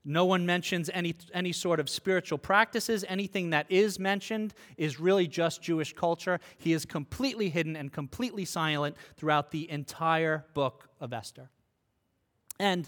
No 0.07 0.23
one 0.23 0.45
mentions 0.45 0.91
any, 0.93 1.15
any 1.33 1.51
sort 1.51 1.79
of 1.79 1.89
spiritual 1.89 2.37
practices. 2.37 3.03
Anything 3.07 3.49
that 3.49 3.65
is 3.69 3.99
mentioned 3.99 4.53
is 4.77 4.99
really 4.99 5.27
just 5.27 5.63
Jewish 5.63 5.93
culture. 5.93 6.39
He 6.59 6.73
is 6.73 6.85
completely 6.85 7.49
hidden 7.49 7.75
and 7.75 7.91
completely 7.91 8.45
silent 8.45 8.95
throughout 9.17 9.49
the 9.49 9.69
entire 9.69 10.45
book 10.53 10.87
of 11.01 11.11
Esther. 11.11 11.49
And 12.59 12.87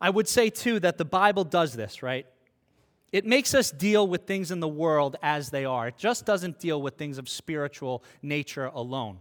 I 0.00 0.08
would 0.08 0.28
say, 0.28 0.48
too, 0.48 0.78
that 0.80 0.98
the 0.98 1.04
Bible 1.04 1.42
does 1.42 1.74
this, 1.74 2.00
right? 2.00 2.26
It 3.10 3.24
makes 3.24 3.52
us 3.52 3.72
deal 3.72 4.06
with 4.06 4.22
things 4.22 4.52
in 4.52 4.60
the 4.60 4.68
world 4.68 5.16
as 5.22 5.50
they 5.50 5.64
are. 5.64 5.88
It 5.88 5.96
just 5.96 6.24
doesn't 6.24 6.60
deal 6.60 6.80
with 6.80 6.94
things 6.94 7.18
of 7.18 7.28
spiritual 7.28 8.04
nature 8.22 8.66
alone. 8.66 9.18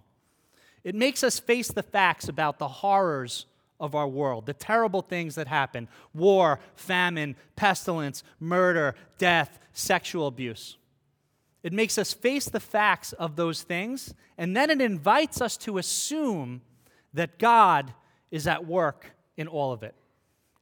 It 0.84 0.94
makes 0.94 1.24
us 1.24 1.40
face 1.40 1.70
the 1.70 1.82
facts 1.82 2.28
about 2.28 2.60
the 2.60 2.68
horrors 2.68 3.48
of 3.80 3.96
our 3.96 4.08
world, 4.08 4.46
the 4.46 4.54
terrible 4.54 5.02
things 5.02 5.36
that 5.36 5.48
happen 5.48 5.88
war, 6.14 6.60
famine, 6.76 7.36
pestilence, 7.56 8.24
murder, 8.40 8.96
death, 9.18 9.60
sexual 9.74 10.28
abuse. 10.28 10.78
It 11.64 11.74
makes 11.74 11.98
us 11.98 12.14
face 12.14 12.46
the 12.46 12.60
facts 12.60 13.12
of 13.14 13.36
those 13.36 13.64
things, 13.64 14.14
and 14.38 14.56
then 14.56 14.70
it 14.70 14.82
invites 14.82 15.42
us 15.42 15.58
to 15.58 15.78
assume 15.78 16.62
that 17.14 17.40
God 17.40 17.94
is 18.30 18.46
at 18.48 18.66
work 18.68 19.16
in 19.36 19.48
all 19.48 19.72
of 19.72 19.82
it. 19.82 19.96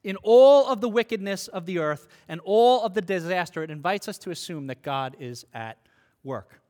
In 0.04 0.16
all 0.24 0.68
of 0.68 0.82
the 0.82 0.90
wickedness 0.90 1.48
of 1.48 1.66
the 1.66 1.80
earth 1.80 2.08
and 2.28 2.42
all 2.44 2.84
of 2.84 2.94
the 2.94 3.02
disaster, 3.02 3.64
it 3.64 3.72
invites 3.72 4.08
us 4.08 4.18
to 4.20 4.32
assume 4.32 4.68
that 4.68 4.82
God 4.82 5.16
is 5.20 5.46
at 5.54 5.78
work. 6.24 6.62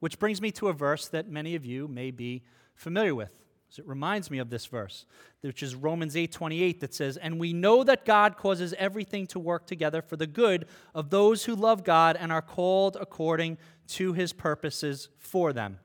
Which 0.00 0.18
brings 0.18 0.40
me 0.40 0.50
to 0.52 0.68
a 0.68 0.72
verse 0.72 1.08
that 1.08 1.28
many 1.28 1.54
of 1.54 1.64
you 1.64 1.88
may 1.88 2.10
be 2.10 2.42
familiar 2.74 3.14
with. 3.14 3.47
So 3.70 3.82
it 3.82 3.88
reminds 3.88 4.30
me 4.30 4.38
of 4.38 4.48
this 4.48 4.66
verse, 4.66 5.04
which 5.42 5.62
is 5.62 5.74
Romans 5.74 6.16
8:28 6.16 6.80
that 6.80 6.94
says, 6.94 7.16
"And 7.18 7.38
we 7.38 7.52
know 7.52 7.84
that 7.84 8.04
God 8.04 8.36
causes 8.36 8.72
everything 8.74 9.26
to 9.28 9.38
work 9.38 9.66
together 9.66 10.00
for 10.00 10.16
the 10.16 10.26
good 10.26 10.66
of 10.94 11.10
those 11.10 11.44
who 11.44 11.54
love 11.54 11.84
God 11.84 12.16
and 12.16 12.32
are 12.32 12.42
called 12.42 12.96
according 12.98 13.58
to 13.88 14.14
his 14.14 14.32
purposes 14.32 15.10
for 15.18 15.52
them." 15.52 15.80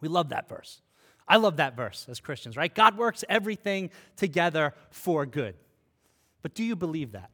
We 0.00 0.08
love 0.08 0.28
that 0.28 0.48
verse. 0.48 0.82
I 1.26 1.36
love 1.36 1.56
that 1.56 1.74
verse 1.74 2.06
as 2.08 2.20
Christians, 2.20 2.56
right? 2.56 2.74
God 2.74 2.98
works 2.98 3.24
everything 3.28 3.90
together 4.16 4.74
for 4.90 5.24
good. 5.24 5.56
But 6.42 6.54
do 6.54 6.64
you 6.64 6.76
believe 6.76 7.12
that? 7.12 7.30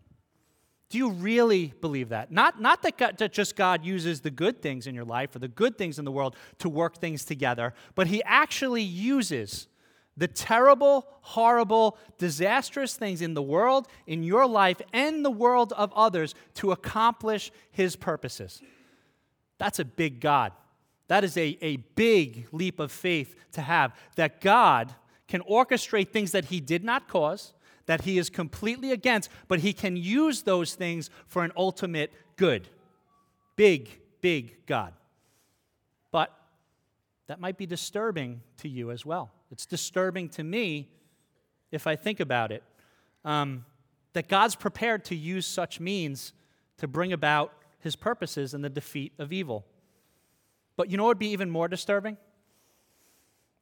Do 0.88 0.99
you 0.99 1.11
really 1.11 1.72
believe 1.81 2.11
that? 2.11 2.31
Not, 2.31 2.61
not 2.61 2.83
that, 2.83 2.96
God, 2.96 3.18
that 3.18 3.33
just 3.33 3.57
God 3.57 3.85
uses 3.85 4.20
the 4.20 4.31
good 4.31 4.62
things 4.62 4.87
in 4.87 4.94
your 4.94 5.05
life 5.05 5.35
or 5.35 5.40
the 5.40 5.49
good 5.49 5.77
things 5.77 5.99
in 5.99 6.05
the 6.05 6.12
world 6.12 6.37
to 6.59 6.68
work 6.68 6.99
things 6.99 7.25
together, 7.25 7.75
but 7.94 8.07
He 8.07 8.22
actually 8.22 8.83
uses 8.83 9.66
the 10.16 10.29
terrible, 10.29 11.07
horrible, 11.20 11.99
disastrous 12.18 12.94
things 12.94 13.20
in 13.20 13.35
the 13.35 13.42
world, 13.42 13.88
in 14.07 14.22
your 14.22 14.46
life, 14.46 14.81
and 14.92 15.25
the 15.25 15.31
world 15.31 15.72
of 15.77 15.92
others 15.94 16.35
to 16.55 16.72
accomplish 16.72 17.51
His 17.70 17.96
purposes. 17.96 18.62
That's 19.59 19.79
a 19.79 19.85
big 19.85 20.20
God. 20.20 20.53
That 21.09 21.25
is 21.25 21.37
a, 21.37 21.59
a 21.61 21.77
big 21.77 22.49
leap 22.53 22.81
of 22.81 22.92
faith 22.92 23.35
to 23.53 23.61
have 23.61 23.94
that 24.14 24.40
God 24.40 24.94
can 25.29 25.40
orchestrate 25.42 26.11
things 26.11 26.33
that 26.33 26.46
He 26.46 26.61
did 26.61 26.85
not 26.85 27.09
cause, 27.09 27.53
that 27.87 28.03
He 28.03 28.18
is 28.18 28.31
completely 28.31 28.92
against, 28.92 29.31
but 29.49 29.61
He 29.61 29.72
can 29.72 29.96
use 29.96 30.42
those 30.42 30.75
things 30.75 31.11
for 31.27 31.44
an 31.44 31.53
ultimate 31.57 32.12
good. 32.37 32.68
Big, 33.57 33.88
big 34.20 34.66
God. 34.66 34.92
But 36.11 36.33
that 37.27 37.40
might 37.40 37.57
be 37.57 37.66
disturbing 37.66 38.42
to 38.59 38.68
you 38.68 38.90
as 38.90 39.05
well. 39.07 39.31
It's 39.51 39.66
disturbing 39.66 40.29
to 40.31 40.44
me 40.44 40.88
if 41.70 41.87
I 41.87 41.96
think 41.96 42.20
about 42.20 42.53
it. 42.53 42.62
Um, 43.25 43.64
that 44.12 44.29
God's 44.29 44.55
prepared 44.55 45.05
to 45.07 45.16
use 45.16 45.46
such 45.46 45.79
means 45.79 46.33
to 46.79 46.88
bring 46.88 47.12
about 47.12 47.53
his 47.81 47.96
purposes 47.96 48.55
and 48.55 48.64
the 48.64 48.70
defeat 48.70 49.12
of 49.18 49.33
evil. 49.33 49.66
But 50.77 50.90
you 50.90 50.96
know 50.96 51.05
what 51.05 51.11
would 51.11 51.18
be 51.18 51.29
even 51.29 51.51
more 51.51 51.68
disturbing? 51.68 52.16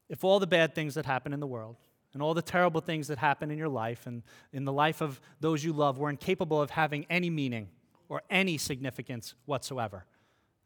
If 0.08 0.22
all 0.22 0.38
the 0.38 0.46
bad 0.46 0.74
things 0.74 0.94
that 0.94 1.06
happen 1.06 1.32
in 1.32 1.40
the 1.40 1.46
world 1.46 1.76
and 2.14 2.22
all 2.22 2.32
the 2.32 2.42
terrible 2.42 2.80
things 2.80 3.08
that 3.08 3.18
happen 3.18 3.50
in 3.50 3.58
your 3.58 3.68
life 3.68 4.06
and 4.06 4.22
in 4.52 4.64
the 4.64 4.72
life 4.72 5.02
of 5.02 5.20
those 5.40 5.62
you 5.62 5.72
love 5.72 5.98
were 5.98 6.08
incapable 6.08 6.62
of 6.62 6.70
having 6.70 7.04
any 7.10 7.28
meaning 7.28 7.68
or 8.08 8.22
any 8.30 8.56
significance 8.56 9.34
whatsoever. 9.44 10.04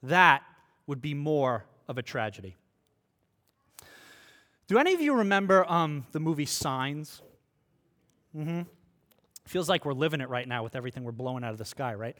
That 0.02 0.42
would 0.86 1.00
be 1.00 1.14
more 1.14 1.64
of 1.88 1.98
a 1.98 2.02
tragedy. 2.02 2.56
Do 4.66 4.78
any 4.78 4.92
of 4.92 5.00
you 5.00 5.14
remember 5.14 5.64
um, 5.70 6.06
the 6.12 6.20
movie 6.20 6.44
Signs? 6.44 7.22
Mm-hmm. 8.36 8.62
Feels 9.46 9.68
like 9.68 9.86
we're 9.86 9.94
living 9.94 10.20
it 10.20 10.28
right 10.28 10.46
now 10.46 10.62
with 10.62 10.76
everything 10.76 11.04
we're 11.04 11.12
blowing 11.12 11.42
out 11.42 11.52
of 11.52 11.58
the 11.58 11.64
sky, 11.64 11.94
right? 11.94 12.16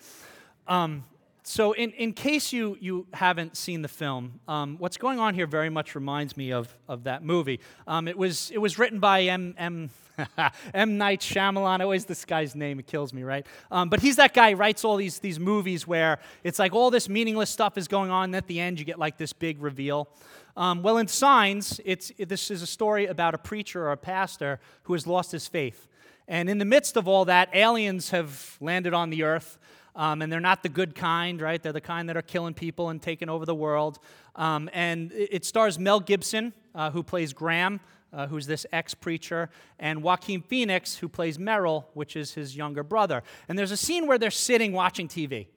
Um, 0.67 1.05
so, 1.49 1.73
in, 1.73 1.93
in 1.93 2.13
case 2.13 2.53
you, 2.53 2.77
you 2.79 3.07
haven't 3.15 3.57
seen 3.57 3.81
the 3.81 3.89
film, 3.89 4.41
um, 4.47 4.77
what's 4.79 4.99
going 4.99 5.19
on 5.19 5.33
here 5.33 5.47
very 5.47 5.71
much 5.71 5.95
reminds 5.95 6.37
me 6.37 6.53
of, 6.53 6.77
of 6.87 7.05
that 7.05 7.25
movie. 7.25 7.59
Um, 7.87 8.07
it, 8.07 8.19
was, 8.19 8.51
it 8.51 8.59
was 8.59 8.79
written 8.79 9.01
by 9.01 9.23
M. 9.23 9.55
M. 9.57 9.89
M. 10.75 10.99
Night 10.99 11.23
Shyamalan. 11.23 11.81
Always 11.81 12.05
this 12.05 12.27
guy's 12.27 12.55
name, 12.55 12.79
it 12.79 12.87
kills 12.87 13.15
me, 13.15 13.23
right? 13.23 13.47
Um, 13.71 13.89
but 13.89 14.01
he's 14.01 14.17
that 14.17 14.35
guy 14.35 14.51
who 14.51 14.57
writes 14.57 14.85
all 14.85 14.97
these, 14.97 15.21
these 15.21 15.41
movies 15.41 15.87
where 15.87 16.19
it's 16.45 16.59
like 16.59 16.75
all 16.75 16.91
this 16.91 17.09
meaningless 17.09 17.49
stuff 17.49 17.79
is 17.79 17.89
going 17.89 18.11
on, 18.11 18.25
and 18.25 18.37
at 18.37 18.47
the 18.47 18.61
end 18.61 18.79
you 18.79 18.85
get 18.85 18.99
like 18.99 19.17
this 19.17 19.33
big 19.33 19.63
reveal. 19.63 20.11
Um, 20.55 20.83
well, 20.83 20.99
in 20.99 21.09
Signs, 21.09 21.81
it's, 21.83 22.13
it, 22.19 22.29
this 22.29 22.51
is 22.51 22.61
a 22.61 22.67
story 22.67 23.07
about 23.07 23.35
a 23.35 23.39
preacher 23.39 23.87
or 23.87 23.93
a 23.93 23.97
pastor 23.97 24.61
who 24.83 24.93
has 24.93 25.07
lost 25.07 25.33
his 25.33 25.49
faith. 25.49 25.89
And 26.29 26.51
in 26.51 26.59
the 26.59 26.65
midst 26.65 26.97
of 26.97 27.09
all 27.09 27.25
that, 27.25 27.49
aliens 27.55 28.11
have 28.11 28.57
landed 28.61 28.95
on 28.95 29.11
the 29.11 29.25
earth. 29.25 29.59
Um, 29.97 30.23
and 30.23 30.31
they're 30.31 30.39
not 30.39 30.63
the 30.63 30.69
good 30.69 30.95
kind, 30.95 31.41
right? 31.41 31.61
They're 31.61 31.73
the 31.73 31.81
kind 31.81 32.09
that 32.09 32.17
are 32.17 32.23
killing 32.23 32.55
people 32.55 32.91
and 32.91 33.03
taking 33.03 33.29
over 33.29 33.45
the 33.45 33.55
world. 33.55 33.99
Um, 34.37 34.71
and 34.73 35.11
it, 35.13 35.45
stars 35.45 35.77
Mel 35.77 35.99
Gibson, 35.99 36.53
uh, 36.73 36.93
who 36.93 37.03
plays 37.03 37.33
Graham, 37.33 37.81
uh, 38.13 38.29
who's 38.29 38.47
this 38.47 38.65
ex 38.71 38.95
preacher, 38.95 39.51
and 39.81 40.03
Joaquin 40.03 40.43
Phoenix, 40.43 40.97
who 40.97 41.09
plays 41.09 41.37
Merrill, 41.37 41.89
which 41.95 42.15
is 42.15 42.35
his 42.35 42.57
younger 42.57 42.85
brother. 42.85 43.25
And 43.49 43.59
there's 43.59 43.73
a 43.73 43.77
scene 43.77 44.07
where 44.07 44.19
they're 44.19 44.31
sitting 44.31 44.73
watching 44.73 45.09
TV. 45.09 45.49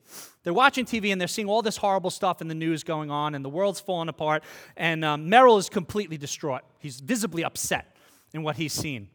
They're 0.43 0.53
watching 0.53 0.85
TV 0.85 1.11
and 1.11 1.21
they're 1.21 1.27
seeing 1.27 1.47
all 1.47 1.61
this 1.61 1.77
horrible 1.77 2.09
stuff 2.09 2.41
in 2.41 2.47
the 2.47 2.55
news 2.55 2.83
going 2.83 3.11
on, 3.11 3.35
and 3.35 3.45
the 3.45 3.49
world's 3.49 3.79
falling 3.79 4.09
apart. 4.09 4.43
And 4.75 5.05
um, 5.05 5.29
Merrill 5.29 5.59
is 5.59 5.69
completely 5.69 6.17
distraught. 6.17 6.61
He's 6.79 6.99
visibly 6.99 7.43
upset 7.43 7.95
in 8.33 8.41
what 8.41 8.55
he's 8.55 8.73
seen. 8.73 9.09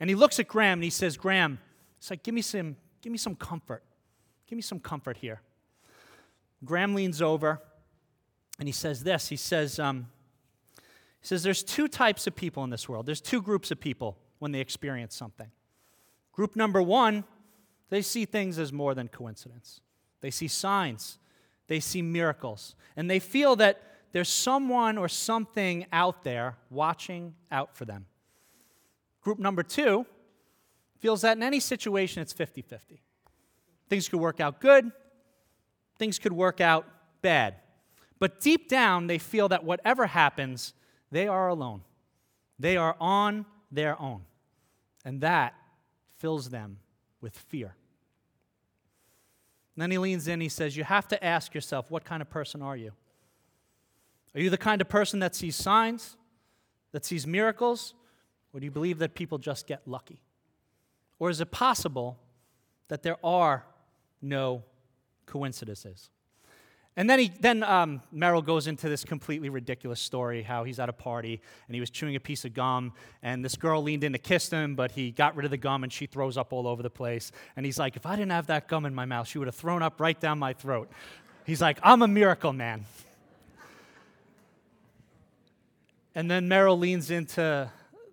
And 0.00 0.08
he 0.08 0.16
looks 0.16 0.40
at 0.40 0.48
Graham 0.48 0.78
and 0.78 0.84
he 0.84 0.90
says, 0.90 1.16
Graham, 1.16 1.58
it's 1.98 2.10
like, 2.10 2.22
give 2.22 2.34
me 2.34 2.42
some, 2.42 2.76
give 3.02 3.12
me 3.12 3.18
some 3.18 3.36
comfort. 3.36 3.84
Give 4.46 4.56
me 4.56 4.62
some 4.62 4.80
comfort 4.80 5.18
here. 5.18 5.42
Graham 6.64 6.94
leans 6.94 7.22
over 7.22 7.60
and 8.58 8.66
he 8.66 8.72
says 8.72 9.04
this. 9.04 9.28
He 9.28 9.36
says, 9.36 9.78
um, 9.78 10.08
he 11.20 11.26
says, 11.26 11.42
There's 11.42 11.62
two 11.62 11.86
types 11.86 12.26
of 12.26 12.34
people 12.34 12.64
in 12.64 12.70
this 12.70 12.88
world. 12.88 13.06
There's 13.06 13.20
two 13.20 13.42
groups 13.42 13.70
of 13.70 13.78
people 13.78 14.18
when 14.38 14.52
they 14.52 14.60
experience 14.60 15.14
something. 15.14 15.50
Group 16.32 16.56
number 16.56 16.82
one, 16.82 17.24
they 17.90 18.02
see 18.02 18.24
things 18.24 18.58
as 18.58 18.72
more 18.72 18.94
than 18.94 19.08
coincidence. 19.08 19.80
They 20.20 20.30
see 20.30 20.48
signs, 20.48 21.18
they 21.66 21.80
see 21.80 22.02
miracles, 22.02 22.74
and 22.96 23.10
they 23.10 23.18
feel 23.18 23.56
that 23.56 23.82
there's 24.12 24.28
someone 24.28 24.98
or 24.98 25.08
something 25.08 25.86
out 25.92 26.24
there 26.24 26.56
watching 26.68 27.34
out 27.50 27.76
for 27.76 27.84
them. 27.84 28.06
Group 29.22 29.38
number 29.38 29.62
two 29.62 30.06
feels 30.98 31.22
that 31.22 31.36
in 31.36 31.42
any 31.42 31.60
situation 31.60 32.22
it's 32.22 32.32
50 32.32 32.62
50. 32.62 33.02
Things 33.88 34.08
could 34.08 34.20
work 34.20 34.40
out 34.40 34.60
good, 34.60 34.90
things 35.98 36.18
could 36.18 36.32
work 36.32 36.60
out 36.60 36.86
bad. 37.22 37.56
But 38.18 38.40
deep 38.40 38.68
down, 38.68 39.06
they 39.06 39.18
feel 39.18 39.48
that 39.48 39.64
whatever 39.64 40.06
happens, 40.06 40.74
they 41.10 41.26
are 41.26 41.48
alone. 41.48 41.82
They 42.58 42.76
are 42.76 42.94
on 43.00 43.46
their 43.72 44.00
own. 44.00 44.22
And 45.04 45.22
that 45.22 45.54
fills 46.18 46.50
them 46.50 46.78
with 47.20 47.36
fear. 47.36 47.74
And 49.74 49.82
then 49.82 49.90
he 49.90 49.98
leans 49.98 50.28
in, 50.28 50.40
he 50.40 50.50
says, 50.50 50.76
You 50.76 50.84
have 50.84 51.08
to 51.08 51.24
ask 51.24 51.54
yourself, 51.54 51.90
what 51.90 52.04
kind 52.04 52.20
of 52.20 52.28
person 52.28 52.60
are 52.60 52.76
you? 52.76 52.92
Are 54.34 54.40
you 54.40 54.50
the 54.50 54.58
kind 54.58 54.80
of 54.80 54.88
person 54.88 55.20
that 55.20 55.34
sees 55.34 55.56
signs, 55.56 56.16
that 56.92 57.04
sees 57.04 57.26
miracles, 57.26 57.94
or 58.52 58.60
do 58.60 58.66
you 58.66 58.70
believe 58.70 58.98
that 58.98 59.14
people 59.14 59.38
just 59.38 59.66
get 59.66 59.86
lucky? 59.86 60.20
Or 61.18 61.30
is 61.30 61.40
it 61.40 61.50
possible 61.50 62.18
that 62.88 63.02
there 63.02 63.16
are 63.22 63.64
no 64.20 64.64
coincidences? 65.26 66.10
And 66.96 67.08
then, 67.08 67.18
he, 67.20 67.32
then 67.40 67.62
um, 67.62 68.02
Merrill 68.10 68.42
goes 68.42 68.66
into 68.66 68.88
this 68.88 69.04
completely 69.04 69.48
ridiculous 69.48 70.00
story 70.00 70.42
how 70.42 70.64
he's 70.64 70.80
at 70.80 70.88
a 70.88 70.92
party 70.92 71.40
and 71.68 71.74
he 71.74 71.80
was 71.80 71.88
chewing 71.88 72.16
a 72.16 72.20
piece 72.20 72.44
of 72.44 72.52
gum, 72.52 72.92
and 73.22 73.44
this 73.44 73.54
girl 73.54 73.80
leaned 73.80 74.02
in 74.02 74.12
to 74.12 74.18
kiss 74.18 74.50
him, 74.50 74.74
but 74.74 74.92
he 74.92 75.12
got 75.12 75.36
rid 75.36 75.44
of 75.44 75.50
the 75.50 75.56
gum 75.56 75.84
and 75.84 75.92
she 75.92 76.06
throws 76.06 76.36
up 76.36 76.52
all 76.52 76.66
over 76.66 76.82
the 76.82 76.90
place. 76.90 77.30
And 77.56 77.64
he's 77.64 77.78
like, 77.78 77.96
If 77.96 78.06
I 78.06 78.16
didn't 78.16 78.32
have 78.32 78.48
that 78.48 78.66
gum 78.66 78.84
in 78.86 78.94
my 78.94 79.04
mouth, 79.04 79.28
she 79.28 79.38
would 79.38 79.46
have 79.46 79.54
thrown 79.54 79.82
up 79.82 80.00
right 80.00 80.18
down 80.18 80.38
my 80.38 80.52
throat. 80.52 80.90
He's 81.46 81.60
like, 81.60 81.78
I'm 81.82 82.02
a 82.02 82.08
miracle 82.08 82.52
man. 82.52 82.84
And 86.14 86.28
then 86.30 86.48
Merrill 86.48 86.76
leans 86.76 87.10
into 87.10 87.70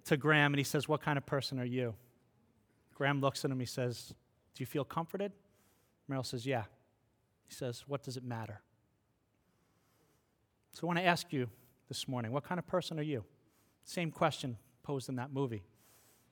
to 0.08 0.18
Graham 0.18 0.54
and 0.54 0.58
he 0.58 0.64
says, 0.64 0.88
What 0.88 1.02
kind 1.02 1.18
of 1.18 1.26
person 1.26 1.60
are 1.60 1.66
you? 1.66 1.94
Graham 2.94 3.22
looks 3.22 3.46
at 3.46 3.52
him, 3.52 3.60
he 3.60 3.66
says, 3.66 4.14
Do 4.56 4.62
you 4.62 4.66
feel 4.66 4.84
comforted? 4.84 5.32
Merrill 6.08 6.24
says, 6.24 6.46
Yeah. 6.46 6.64
He 7.48 7.54
says, 7.54 7.84
What 7.88 8.04
does 8.04 8.18
it 8.18 8.24
matter? 8.24 8.62
So 10.74 10.82
I 10.84 10.88
want 10.88 11.00
to 11.00 11.06
ask 11.06 11.34
you 11.34 11.50
this 11.88 12.08
morning 12.08 12.32
what 12.32 12.44
kind 12.44 12.60
of 12.60 12.68
person 12.68 13.00
are 13.00 13.04
you? 13.04 13.24
Same 13.84 14.12
question 14.12 14.58
posed 14.84 15.10
in 15.10 15.16
that 15.16 15.34
movie. 15.34 15.64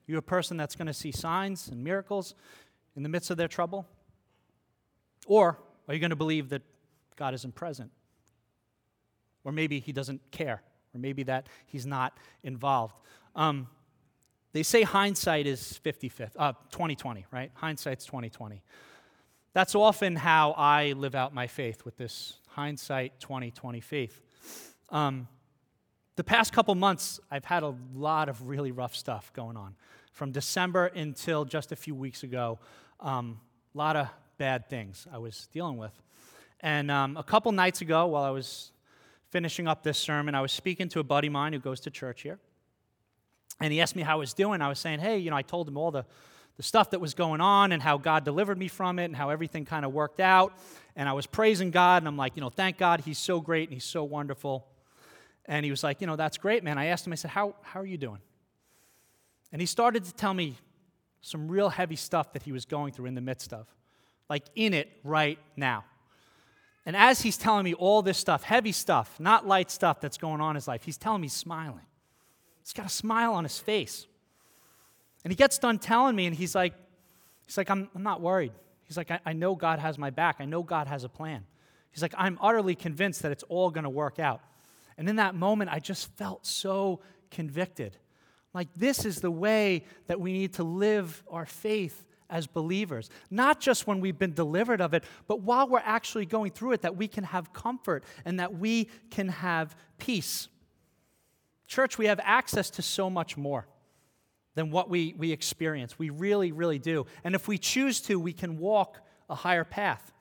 Are 0.07 0.11
you 0.11 0.17
a 0.17 0.21
person 0.21 0.55
that's 0.55 0.75
going 0.75 0.87
to 0.87 0.93
see 0.93 1.11
signs 1.11 1.67
and 1.67 1.83
miracles 1.83 2.35
in 2.95 3.03
the 3.03 3.09
midst 3.09 3.31
of 3.31 3.37
their 3.37 3.47
trouble? 3.47 3.87
Or 5.25 5.57
are 5.87 5.93
you 5.93 5.99
going 5.99 6.11
to 6.11 6.15
believe 6.15 6.49
that 6.49 6.61
God 7.15 7.33
isn't 7.33 7.55
present? 7.55 7.91
Or 9.43 9.51
maybe 9.51 9.79
he 9.79 9.91
doesn't 9.91 10.21
care, 10.31 10.61
or 10.93 10.99
maybe 10.99 11.23
that 11.23 11.47
he's 11.65 11.85
not 11.85 12.17
involved. 12.43 12.95
Um, 13.35 13.67
they 14.53 14.63
say 14.63 14.83
hindsight 14.83 15.47
is 15.47 15.77
50 15.79 16.11
uh, 16.37 16.53
2020, 16.71 17.25
right? 17.31 17.51
Hindsight's 17.55 18.05
2020. 18.05 18.63
That's 19.53 19.75
often 19.75 20.15
how 20.15 20.51
I 20.51 20.93
live 20.93 21.15
out 21.15 21.33
my 21.33 21.47
faith 21.47 21.83
with 21.83 21.97
this 21.97 22.39
hindsight 22.47 23.19
2020 23.19 23.81
faith. 23.81 24.21
Um, 24.89 25.27
the 26.15 26.23
past 26.23 26.53
couple 26.53 26.73
months, 26.75 27.19
I've 27.29 27.43
had 27.43 27.63
a 27.63 27.75
lot 27.93 28.29
of 28.29 28.47
really 28.47 28.71
rough 28.71 28.95
stuff 28.95 29.33
going 29.33 29.57
on. 29.57 29.75
From 30.13 30.31
December 30.31 30.85
until 30.87 31.43
just 31.43 31.73
a 31.73 31.75
few 31.75 31.93
weeks 31.93 32.23
ago, 32.23 32.59
a 33.01 33.07
um, 33.07 33.41
lot 33.73 33.97
of 33.97 34.07
bad 34.37 34.69
things 34.69 35.05
I 35.11 35.17
was 35.17 35.49
dealing 35.51 35.75
with. 35.75 35.91
And 36.61 36.89
um, 36.89 37.17
a 37.17 37.23
couple 37.23 37.51
nights 37.51 37.81
ago, 37.81 38.07
while 38.07 38.23
I 38.23 38.29
was 38.29 38.71
finishing 39.31 39.67
up 39.67 39.83
this 39.83 39.97
sermon, 39.97 40.33
I 40.33 40.41
was 40.41 40.53
speaking 40.53 40.87
to 40.89 40.99
a 41.01 41.03
buddy 41.03 41.27
of 41.27 41.33
mine 41.33 41.51
who 41.51 41.59
goes 41.59 41.81
to 41.81 41.89
church 41.89 42.21
here. 42.21 42.39
And 43.59 43.71
he 43.71 43.81
asked 43.81 43.95
me 43.95 44.01
how 44.01 44.13
I 44.13 44.15
was 44.15 44.33
doing. 44.33 44.61
I 44.61 44.69
was 44.69 44.79
saying, 44.79 44.99
hey, 44.99 45.17
you 45.17 45.29
know, 45.29 45.37
I 45.37 45.41
told 45.41 45.67
him 45.67 45.77
all 45.77 45.91
the, 45.91 46.05
the 46.57 46.63
stuff 46.63 46.91
that 46.91 46.99
was 46.99 47.13
going 47.13 47.41
on 47.41 47.71
and 47.71 47.81
how 47.81 47.97
God 47.97 48.25
delivered 48.25 48.57
me 48.57 48.67
from 48.67 48.99
it 48.99 49.05
and 49.05 49.15
how 49.15 49.29
everything 49.29 49.65
kind 49.65 49.85
of 49.85 49.93
worked 49.93 50.19
out. 50.19 50.53
And 50.95 51.07
I 51.07 51.13
was 51.13 51.25
praising 51.25 51.71
God, 51.71 52.01
and 52.01 52.07
I'm 52.07 52.17
like, 52.17 52.35
you 52.35 52.41
know, 52.41 52.49
thank 52.49 52.77
God 52.77 53.01
he's 53.01 53.17
so 53.17 53.41
great 53.41 53.69
and 53.69 53.73
he's 53.73 53.83
so 53.83 54.03
wonderful. 54.03 54.67
And 55.45 55.63
he 55.63 55.71
was 55.71 55.83
like, 55.83 56.01
You 56.01 56.07
know, 56.07 56.15
that's 56.15 56.37
great, 56.37 56.63
man. 56.63 56.77
I 56.77 56.85
asked 56.85 57.05
him, 57.05 57.13
I 57.13 57.17
said, 57.17 57.31
How, 57.31 57.55
how 57.61 57.79
are 57.79 57.85
you 57.85 57.97
doing? 57.97 58.19
And 59.51 59.61
he 59.61 59.65
started 59.65 60.03
to 60.05 60.13
tell 60.13 60.33
me 60.33 60.57
some 61.21 61.47
real 61.47 61.69
heavy 61.69 61.95
stuff 61.95 62.33
that 62.33 62.43
he 62.43 62.51
was 62.51 62.65
going 62.65 62.93
through 62.93 63.05
in 63.05 63.15
the 63.15 63.21
midst 63.21 63.53
of, 63.53 63.67
like 64.29 64.43
in 64.55 64.73
it 64.73 64.89
right 65.03 65.39
now. 65.55 65.83
And 66.85 66.95
as 66.95 67.21
he's 67.21 67.37
telling 67.37 67.63
me 67.63 67.73
all 67.73 68.01
this 68.01 68.17
stuff, 68.17 68.43
heavy 68.43 68.71
stuff, 68.71 69.19
not 69.19 69.47
light 69.47 69.71
stuff 69.71 69.99
that's 69.99 70.17
going 70.17 70.39
on 70.39 70.51
in 70.51 70.55
his 70.55 70.67
life, 70.67 70.83
he's 70.83 70.97
telling 70.97 71.21
me 71.21 71.27
smiling. 71.27 71.85
He's 72.65 72.73
got 72.73 72.87
a 72.87 72.89
smile 72.89 73.35
on 73.35 73.43
his 73.43 73.59
face. 73.59 74.07
And 75.23 75.31
he 75.31 75.35
gets 75.35 75.59
done 75.59 75.77
telling 75.77 76.15
me, 76.15 76.25
and 76.25 76.35
he's 76.35 76.55
like, 76.55 76.73
he's 77.45 77.57
like, 77.57 77.69
I'm, 77.69 77.89
I'm 77.93 78.01
not 78.01 78.21
worried. 78.21 78.53
He's 78.85 78.97
like, 78.97 79.11
I, 79.11 79.19
I 79.23 79.33
know 79.33 79.53
God 79.53 79.77
has 79.77 79.99
my 79.99 80.09
back. 80.09 80.37
I 80.39 80.45
know 80.45 80.63
God 80.63 80.87
has 80.87 81.03
a 81.03 81.09
plan. 81.09 81.45
He's 81.91 82.01
like, 82.01 82.15
I'm 82.17 82.39
utterly 82.41 82.73
convinced 82.73 83.21
that 83.21 83.31
it's 83.31 83.43
all 83.43 83.69
going 83.69 83.83
to 83.83 83.89
work 83.89 84.17
out. 84.17 84.41
And 84.97 85.07
in 85.07 85.17
that 85.17 85.35
moment, 85.35 85.69
I 85.71 85.77
just 85.77 86.11
felt 86.17 86.47
so 86.47 87.01
convicted. 87.29 87.97
Like, 88.51 88.69
this 88.75 89.05
is 89.05 89.21
the 89.21 89.29
way 89.31 89.83
that 90.07 90.19
we 90.19 90.33
need 90.33 90.53
to 90.53 90.63
live 90.63 91.23
our 91.29 91.45
faith 91.45 92.03
as 92.31 92.47
believers. 92.47 93.11
Not 93.29 93.59
just 93.59 93.85
when 93.85 94.01
we've 94.01 94.17
been 94.17 94.33
delivered 94.33 94.81
of 94.81 94.95
it, 94.95 95.03
but 95.27 95.41
while 95.41 95.67
we're 95.67 95.83
actually 95.83 96.25
going 96.25 96.49
through 96.49 96.71
it, 96.71 96.81
that 96.81 96.97
we 96.97 97.07
can 97.07 97.25
have 97.25 97.53
comfort 97.53 98.03
and 98.25 98.39
that 98.39 98.55
we 98.57 98.89
can 99.11 99.27
have 99.27 99.75
peace. 99.99 100.47
Church, 101.75 101.97
we 101.97 102.05
have 102.05 102.21
access 102.23 102.69
to 102.69 102.81
so 102.81 103.09
much 103.09 103.35
more 103.35 103.67
than 104.53 104.71
what 104.71 104.89
we, 104.89 105.13
we 105.17 105.33
experience. 105.33 105.99
We 105.99 106.09
really, 106.09 106.53
really 106.53 106.79
do. 106.79 107.05
And 107.25 107.35
if 107.35 107.49
we 107.49 107.57
choose 107.57 107.99
to, 108.03 108.17
we 108.17 108.31
can 108.31 108.57
walk 108.57 109.01
a 109.29 109.35
higher 109.35 109.65
path. 109.65 110.13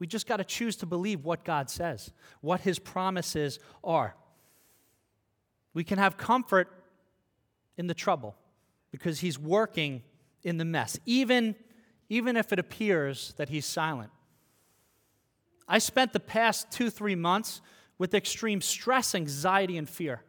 We 0.00 0.08
just 0.08 0.26
got 0.26 0.38
to 0.38 0.44
choose 0.44 0.74
to 0.78 0.86
believe 0.86 1.24
what 1.24 1.44
God 1.44 1.70
says, 1.70 2.10
what 2.40 2.62
His 2.62 2.80
promises 2.80 3.60
are. 3.84 4.16
We 5.74 5.84
can 5.84 5.98
have 5.98 6.16
comfort 6.16 6.66
in 7.76 7.86
the 7.86 7.94
trouble 7.94 8.34
because 8.90 9.20
He's 9.20 9.38
working 9.38 10.02
in 10.42 10.56
the 10.58 10.64
mess, 10.64 10.98
even, 11.06 11.54
even 12.08 12.36
if 12.36 12.52
it 12.52 12.58
appears 12.58 13.32
that 13.36 13.48
He's 13.48 13.64
silent. 13.64 14.10
I 15.68 15.78
spent 15.78 16.12
the 16.12 16.18
past 16.18 16.72
two, 16.72 16.90
three 16.90 17.14
months 17.14 17.60
with 17.96 18.12
extreme 18.12 18.60
stress, 18.60 19.14
anxiety, 19.14 19.78
and 19.78 19.88
fear 19.88 20.24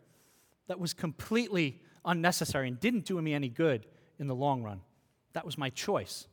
that 0.71 0.79
was 0.79 0.93
completely 0.93 1.81
unnecessary 2.05 2.69
and 2.69 2.79
didn't 2.79 3.03
do 3.03 3.21
me 3.21 3.33
any 3.33 3.49
good 3.49 3.85
in 4.19 4.27
the 4.27 4.33
long 4.33 4.63
run. 4.63 4.79
That 5.33 5.45
was 5.45 5.57
my 5.57 5.69
choice, 5.69 6.27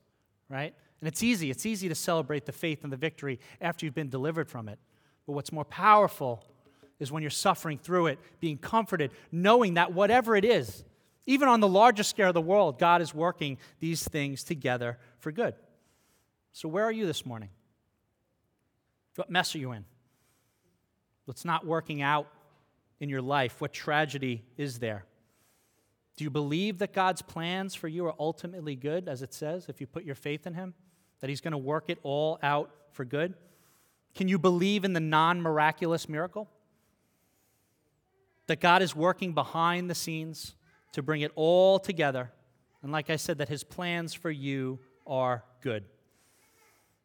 right? 0.49 0.73
And 1.01 1.09
it's 1.09 1.25
easy. 1.25 1.51
It's 1.51 1.67
easy 1.67 1.89
to 1.89 1.95
celebrate 1.97 2.47
the 2.47 2.53
faith 2.53 2.85
and 2.85 2.93
the 2.93 2.97
victory 2.97 3.41
after 3.61 3.85
you've 3.85 3.97
been 3.97 4.11
delivered 4.11 4.49
from 4.49 4.69
it. 4.69 4.79
But 5.27 5.33
what's 5.33 5.51
more 5.51 5.65
powerful 5.65 6.45
is 7.01 7.11
when 7.11 7.21
you're 7.21 7.31
suffering 7.31 7.79
through 7.79 8.07
it, 8.07 8.21
being 8.39 8.59
comforted, 8.59 9.11
knowing 9.33 9.75
that 9.75 9.93
whatever 9.93 10.37
it 10.37 10.45
is, 10.45 10.85
even 11.27 11.49
on 11.49 11.59
the 11.59 11.67
largest 11.67 12.11
scale 12.11 12.29
of 12.29 12.35
the 12.35 12.41
world, 12.41 12.79
God 12.79 13.03
is 13.03 13.13
working 13.13 13.59
these 13.81 14.07
things 14.07 14.45
together 14.45 14.99
for 15.19 15.33
good. 15.33 15.57
So, 16.53 16.69
where 16.69 16.85
are 16.85 16.93
you 16.93 17.07
this 17.07 17.27
morning? 17.27 17.49
What 19.17 19.31
mess 19.31 19.57
are 19.57 19.59
you 19.59 19.73
in? 19.73 19.85
What's 21.25 21.45
not 21.45 21.67
working 21.67 22.03
out 22.03 22.29
in 23.01 23.09
your 23.09 23.23
life? 23.23 23.61
What 23.61 23.73
tragedy 23.73 24.45
is 24.57 24.79
there? 24.79 25.05
Do 26.17 26.25
you 26.25 26.31
believe 26.31 26.79
that 26.79 26.93
God's 26.93 27.23
plans 27.23 27.75
for 27.75 27.87
you 27.87 28.05
are 28.07 28.15
ultimately 28.19 28.75
good, 28.75 29.09
as 29.09 29.23
it 29.23 29.33
says, 29.33 29.67
if 29.69 29.81
you 29.81 29.87
put 29.87 30.05
your 30.05 30.17
faith 30.17 30.47
in 30.47 30.55
Him? 30.55 30.75
That 31.21 31.31
He's 31.31 31.41
going 31.41 31.53
to 31.53 31.59
work 31.59 31.85
it 31.89 31.99
all 32.03 32.39
out 32.43 32.71
for 32.91 33.05
good? 33.05 33.35
Can 34.15 34.27
you 34.27 34.39
believe 34.39 34.85
in 34.85 34.95
the 34.95 35.01
non 35.01 35.41
miraculous 35.41 36.09
miracle? 36.09 36.49
That 38.49 38.61
God 38.61 38.83
is 38.83 38.97
working 38.97 39.33
behind 39.33 39.89
the 39.89 39.95
scenes 39.95 40.57
to 40.93 41.03
bring 41.03 41.21
it 41.21 41.31
all 41.37 41.79
together. 41.79 42.33
And 42.83 42.91
like 42.91 43.11
I 43.11 43.17
said, 43.17 43.39
that 43.39 43.49
His 43.49 43.63
plans 43.63 44.13
for 44.13 44.31
you 44.31 44.81
are 45.07 45.45
good. 45.61 45.85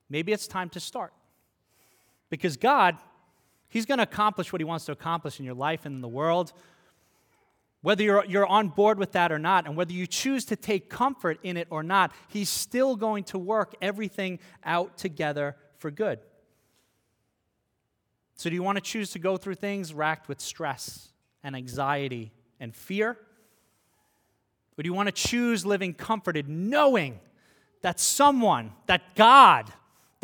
Maybe 0.10 0.32
it's 0.32 0.47
time 0.47 0.69
to 0.69 0.79
start. 0.79 1.13
Because 2.29 2.58
God, 2.58 2.97
He's 3.73 3.86
going 3.86 3.97
to 3.97 4.03
accomplish 4.03 4.53
what 4.53 4.62
He 4.62 4.65
wants 4.65 4.86
to 4.86 4.91
accomplish 4.93 5.39
in 5.39 5.45
your 5.45 5.55
life 5.55 5.86
and 5.86 5.95
in 5.95 6.01
the 6.01 6.07
world 6.07 6.53
whether 7.83 8.01
you're, 8.01 8.23
you're 8.25 8.47
on 8.47 8.69
board 8.69 8.97
with 8.97 9.12
that 9.12 9.29
or 9.29 9.38
not, 9.38 9.67
and 9.67 9.75
whether 9.75 9.91
you 9.91 10.07
choose 10.07 10.45
to 10.45 10.55
take 10.55 10.89
comfort 10.89 11.38
in 11.43 11.57
it 11.57 11.67
or 11.69 11.83
not, 11.83 12.13
He's 12.29 12.49
still 12.49 12.95
going 12.95 13.25
to 13.25 13.38
work 13.38 13.75
everything 13.81 14.39
out 14.63 14.97
together 14.97 15.57
for 15.77 15.91
good. 15.91 16.19
So, 18.36 18.49
do 18.49 18.55
you 18.55 18.63
want 18.63 18.77
to 18.77 18.81
choose 18.81 19.12
to 19.12 19.19
go 19.19 19.36
through 19.36 19.55
things 19.55 19.93
racked 19.93 20.29
with 20.29 20.39
stress 20.39 21.09
and 21.43 21.57
anxiety 21.57 22.31
and 22.57 22.73
fear? 22.73 23.17
Or 24.77 24.81
do 24.81 24.88
you 24.88 24.93
want 24.93 25.07
to 25.07 25.12
choose 25.12 25.65
living 25.65 25.93
comforted, 25.93 26.47
knowing 26.47 27.19
that 27.81 27.99
someone, 27.99 28.71
that 28.88 29.13
God, 29.15 29.71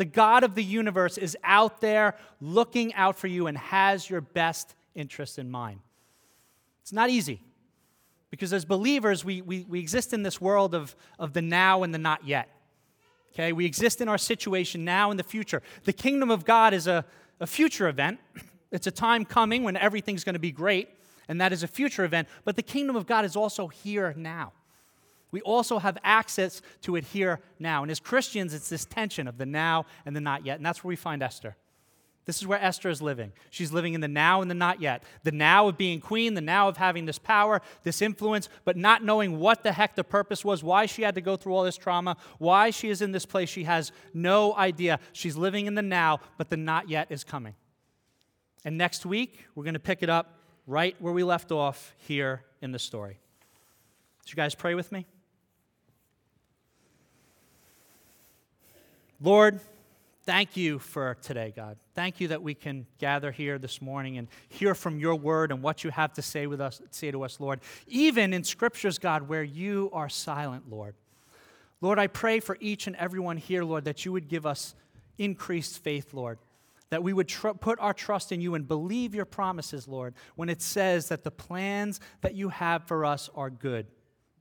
the 0.00 0.06
God 0.06 0.44
of 0.44 0.54
the 0.54 0.64
universe, 0.64 1.18
is 1.18 1.36
out 1.44 1.82
there 1.82 2.16
looking 2.40 2.94
out 2.94 3.18
for 3.18 3.26
you 3.26 3.48
and 3.48 3.58
has 3.58 4.08
your 4.08 4.22
best 4.22 4.74
interest 4.94 5.38
in 5.38 5.50
mind? 5.50 5.80
It's 6.80 6.90
not 6.90 7.10
easy. 7.10 7.42
Because 8.30 8.54
as 8.54 8.64
believers, 8.64 9.26
we, 9.26 9.42
we, 9.42 9.66
we 9.68 9.78
exist 9.78 10.14
in 10.14 10.22
this 10.22 10.40
world 10.40 10.74
of, 10.74 10.96
of 11.18 11.34
the 11.34 11.42
now 11.42 11.82
and 11.82 11.92
the 11.92 11.98
not 11.98 12.26
yet. 12.26 12.48
Okay, 13.34 13.52
we 13.52 13.66
exist 13.66 14.00
in 14.00 14.08
our 14.08 14.16
situation 14.16 14.86
now 14.86 15.10
and 15.10 15.20
the 15.20 15.24
future. 15.24 15.60
The 15.84 15.92
kingdom 15.92 16.30
of 16.30 16.46
God 16.46 16.72
is 16.72 16.86
a, 16.86 17.04
a 17.38 17.46
future 17.46 17.86
event. 17.86 18.20
It's 18.72 18.86
a 18.86 18.92
time 18.92 19.24
coming 19.26 19.64
when 19.64 19.76
everything's 19.76 20.22
going 20.22 20.34
to 20.34 20.38
be 20.38 20.52
great, 20.52 20.88
and 21.28 21.40
that 21.40 21.52
is 21.52 21.64
a 21.64 21.66
future 21.66 22.04
event. 22.04 22.28
But 22.44 22.54
the 22.54 22.62
kingdom 22.62 22.94
of 22.94 23.04
God 23.04 23.24
is 23.24 23.34
also 23.34 23.66
here 23.66 24.14
now. 24.16 24.52
We 25.32 25.40
also 25.42 25.78
have 25.78 25.96
access 26.02 26.60
to 26.82 26.96
it 26.96 27.04
here 27.04 27.40
now. 27.58 27.82
And 27.82 27.90
as 27.90 28.00
Christians, 28.00 28.54
it's 28.54 28.68
this 28.68 28.84
tension 28.84 29.28
of 29.28 29.38
the 29.38 29.46
now 29.46 29.86
and 30.04 30.14
the 30.16 30.20
not 30.20 30.44
yet. 30.44 30.56
And 30.56 30.66
that's 30.66 30.82
where 30.82 30.88
we 30.88 30.96
find 30.96 31.22
Esther. 31.22 31.56
This 32.26 32.40
is 32.40 32.46
where 32.46 32.62
Esther 32.62 32.90
is 32.90 33.00
living. 33.00 33.32
She's 33.48 33.72
living 33.72 33.94
in 33.94 34.02
the 34.02 34.08
now 34.08 34.42
and 34.42 34.50
the 34.50 34.54
not 34.54 34.80
yet. 34.80 35.02
The 35.24 35.32
now 35.32 35.68
of 35.68 35.78
being 35.78 36.00
queen, 36.00 36.34
the 36.34 36.40
now 36.40 36.68
of 36.68 36.76
having 36.76 37.06
this 37.06 37.18
power, 37.18 37.60
this 37.82 38.02
influence, 38.02 38.48
but 38.64 38.76
not 38.76 39.02
knowing 39.02 39.38
what 39.38 39.64
the 39.64 39.72
heck 39.72 39.96
the 39.96 40.04
purpose 40.04 40.44
was, 40.44 40.62
why 40.62 40.86
she 40.86 41.02
had 41.02 41.14
to 41.14 41.20
go 41.20 41.36
through 41.36 41.54
all 41.54 41.64
this 41.64 41.76
trauma, 41.76 42.16
why 42.38 42.70
she 42.70 42.88
is 42.88 43.02
in 43.02 43.12
this 43.12 43.26
place. 43.26 43.48
She 43.48 43.64
has 43.64 43.90
no 44.12 44.54
idea. 44.54 45.00
She's 45.12 45.36
living 45.36 45.66
in 45.66 45.74
the 45.74 45.82
now, 45.82 46.20
but 46.36 46.50
the 46.50 46.56
not 46.56 46.88
yet 46.88 47.10
is 47.10 47.24
coming. 47.24 47.54
And 48.64 48.76
next 48.76 49.06
week, 49.06 49.46
we're 49.54 49.64
going 49.64 49.74
to 49.74 49.80
pick 49.80 50.02
it 50.02 50.10
up 50.10 50.38
right 50.66 50.94
where 51.00 51.12
we 51.12 51.24
left 51.24 51.50
off 51.50 51.94
here 51.96 52.44
in 52.60 52.70
the 52.72 52.78
story. 52.78 53.18
Did 54.24 54.32
you 54.32 54.36
guys 54.36 54.54
pray 54.54 54.74
with 54.74 54.92
me? 54.92 55.06
Lord, 59.20 59.60
Thank 60.24 60.56
you 60.56 60.78
for 60.78 61.16
today, 61.22 61.52
God. 61.56 61.76
Thank 61.94 62.20
you 62.20 62.28
that 62.28 62.42
we 62.42 62.54
can 62.54 62.86
gather 62.98 63.32
here 63.32 63.58
this 63.58 63.80
morning 63.80 64.18
and 64.18 64.28
hear 64.48 64.74
from 64.74 64.98
your 65.00 65.16
word 65.16 65.50
and 65.50 65.62
what 65.62 65.82
you 65.82 65.90
have 65.90 66.12
to 66.12 66.22
say 66.22 66.46
with 66.46 66.60
us, 66.60 66.80
say 66.90 67.10
to 67.10 67.24
us, 67.24 67.40
Lord. 67.40 67.60
Even 67.88 68.34
in 68.34 68.44
scriptures, 68.44 68.98
God, 68.98 69.28
where 69.28 69.42
you 69.42 69.90
are 69.94 70.08
silent, 70.08 70.70
Lord. 70.70 70.94
Lord, 71.80 71.98
I 71.98 72.06
pray 72.06 72.38
for 72.38 72.58
each 72.60 72.86
and 72.86 72.94
everyone 72.96 73.38
here, 73.38 73.64
Lord, 73.64 73.86
that 73.86 74.04
you 74.04 74.12
would 74.12 74.28
give 74.28 74.44
us 74.44 74.74
increased 75.16 75.82
faith, 75.82 76.12
Lord. 76.12 76.38
That 76.90 77.02
we 77.02 77.14
would 77.14 77.28
tr- 77.28 77.48
put 77.48 77.80
our 77.80 77.94
trust 77.94 78.30
in 78.30 78.42
you 78.42 78.54
and 78.54 78.68
believe 78.68 79.14
your 79.14 79.24
promises, 79.24 79.88
Lord, 79.88 80.14
when 80.36 80.50
it 80.50 80.60
says 80.60 81.08
that 81.08 81.24
the 81.24 81.30
plans 81.30 81.98
that 82.20 82.34
you 82.34 82.50
have 82.50 82.84
for 82.84 83.06
us 83.06 83.30
are 83.34 83.48
good. 83.48 83.86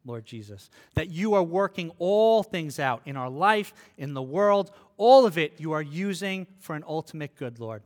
Lord 0.09 0.25
Jesus. 0.25 0.69
That 0.95 1.09
you 1.09 1.35
are 1.35 1.43
working 1.43 1.91
all 1.99 2.43
things 2.43 2.79
out 2.79 3.01
in 3.05 3.15
our 3.15 3.29
life, 3.29 3.73
in 3.97 4.13
the 4.13 4.21
world, 4.21 4.71
all 4.97 5.25
of 5.25 5.37
it 5.37 5.53
you 5.59 5.71
are 5.71 5.81
using 5.81 6.47
for 6.59 6.75
an 6.75 6.83
ultimate 6.85 7.35
good, 7.35 7.59
Lord. 7.59 7.83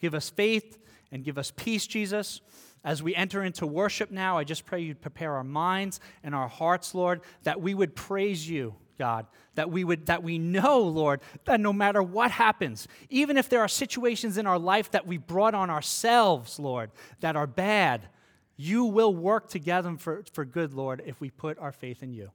Give 0.00 0.14
us 0.14 0.30
faith 0.30 0.78
and 1.12 1.24
give 1.24 1.36
us 1.36 1.52
peace, 1.54 1.86
Jesus. 1.86 2.40
As 2.84 3.02
we 3.02 3.14
enter 3.16 3.42
into 3.42 3.66
worship 3.66 4.10
now, 4.12 4.38
I 4.38 4.44
just 4.44 4.64
pray 4.64 4.80
you'd 4.80 5.02
prepare 5.02 5.34
our 5.34 5.44
minds 5.44 6.00
and 6.22 6.34
our 6.34 6.48
hearts, 6.48 6.94
Lord, 6.94 7.20
that 7.42 7.60
we 7.60 7.74
would 7.74 7.96
praise 7.96 8.48
you, 8.48 8.76
God, 8.96 9.26
that 9.56 9.70
we 9.70 9.82
would 9.82 10.06
that 10.06 10.22
we 10.22 10.38
know, 10.38 10.80
Lord, 10.80 11.20
that 11.46 11.58
no 11.58 11.72
matter 11.72 12.02
what 12.02 12.30
happens, 12.30 12.86
even 13.10 13.36
if 13.36 13.48
there 13.48 13.60
are 13.60 13.68
situations 13.68 14.38
in 14.38 14.46
our 14.46 14.58
life 14.58 14.92
that 14.92 15.06
we 15.06 15.18
brought 15.18 15.54
on 15.54 15.68
ourselves, 15.68 16.60
Lord, 16.60 16.92
that 17.20 17.34
are 17.34 17.48
bad, 17.48 18.08
you 18.56 18.84
will 18.84 19.14
work 19.14 19.48
together 19.48 19.96
for, 19.98 20.24
for 20.32 20.44
good, 20.44 20.72
Lord, 20.74 21.02
if 21.04 21.20
we 21.20 21.30
put 21.30 21.58
our 21.58 21.72
faith 21.72 22.02
in 22.02 22.12
you. 22.12 22.30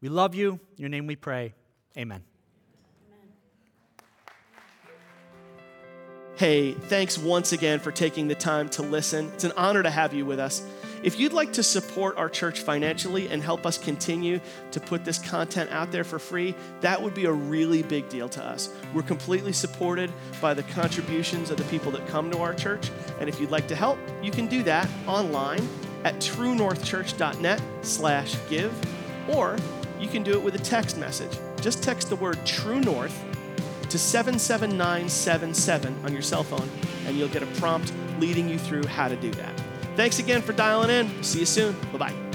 We 0.00 0.08
love 0.08 0.34
you. 0.34 0.52
In 0.52 0.78
your 0.78 0.88
name 0.88 1.06
we 1.06 1.16
pray. 1.16 1.54
Amen. 1.96 2.22
Hey, 6.36 6.72
thanks 6.72 7.16
once 7.16 7.52
again 7.52 7.80
for 7.80 7.90
taking 7.90 8.28
the 8.28 8.34
time 8.34 8.68
to 8.70 8.82
listen. 8.82 9.30
It's 9.32 9.44
an 9.44 9.52
honor 9.56 9.82
to 9.82 9.88
have 9.88 10.12
you 10.12 10.26
with 10.26 10.38
us. 10.38 10.62
If 11.06 11.18
you'd 11.20 11.32
like 11.32 11.52
to 11.52 11.62
support 11.62 12.16
our 12.16 12.28
church 12.28 12.62
financially 12.62 13.28
and 13.28 13.40
help 13.40 13.64
us 13.64 13.78
continue 13.78 14.40
to 14.72 14.80
put 14.80 15.04
this 15.04 15.20
content 15.20 15.70
out 15.70 15.92
there 15.92 16.02
for 16.02 16.18
free, 16.18 16.56
that 16.80 17.00
would 17.00 17.14
be 17.14 17.26
a 17.26 17.32
really 17.32 17.84
big 17.84 18.08
deal 18.08 18.28
to 18.30 18.44
us. 18.44 18.70
We're 18.92 19.02
completely 19.02 19.52
supported 19.52 20.10
by 20.40 20.52
the 20.52 20.64
contributions 20.64 21.52
of 21.52 21.58
the 21.58 21.64
people 21.66 21.92
that 21.92 22.04
come 22.08 22.28
to 22.32 22.38
our 22.38 22.54
church, 22.54 22.90
and 23.20 23.28
if 23.28 23.38
you'd 23.38 23.52
like 23.52 23.68
to 23.68 23.76
help, 23.76 24.00
you 24.20 24.32
can 24.32 24.48
do 24.48 24.64
that 24.64 24.88
online 25.06 25.68
at 26.02 26.16
truenorthchurch.net 26.16 27.62
slash 27.82 28.34
give, 28.50 28.74
or 29.28 29.56
you 30.00 30.08
can 30.08 30.24
do 30.24 30.32
it 30.32 30.42
with 30.42 30.56
a 30.56 30.58
text 30.58 30.98
message. 30.98 31.38
Just 31.60 31.84
text 31.84 32.08
the 32.08 32.16
word 32.16 32.44
True 32.44 32.80
North 32.80 33.24
to 33.90 33.96
77977 33.96 36.04
on 36.04 36.12
your 36.12 36.22
cell 36.22 36.42
phone, 36.42 36.68
and 37.06 37.16
you'll 37.16 37.28
get 37.28 37.44
a 37.44 37.46
prompt 37.60 37.92
leading 38.18 38.48
you 38.48 38.58
through 38.58 38.84
how 38.86 39.06
to 39.06 39.14
do 39.14 39.30
that. 39.30 39.65
Thanks 39.96 40.18
again 40.18 40.42
for 40.42 40.52
dialing 40.52 40.90
in. 40.90 41.22
See 41.22 41.40
you 41.40 41.46
soon. 41.46 41.74
Bye 41.92 41.98
bye. 41.98 42.25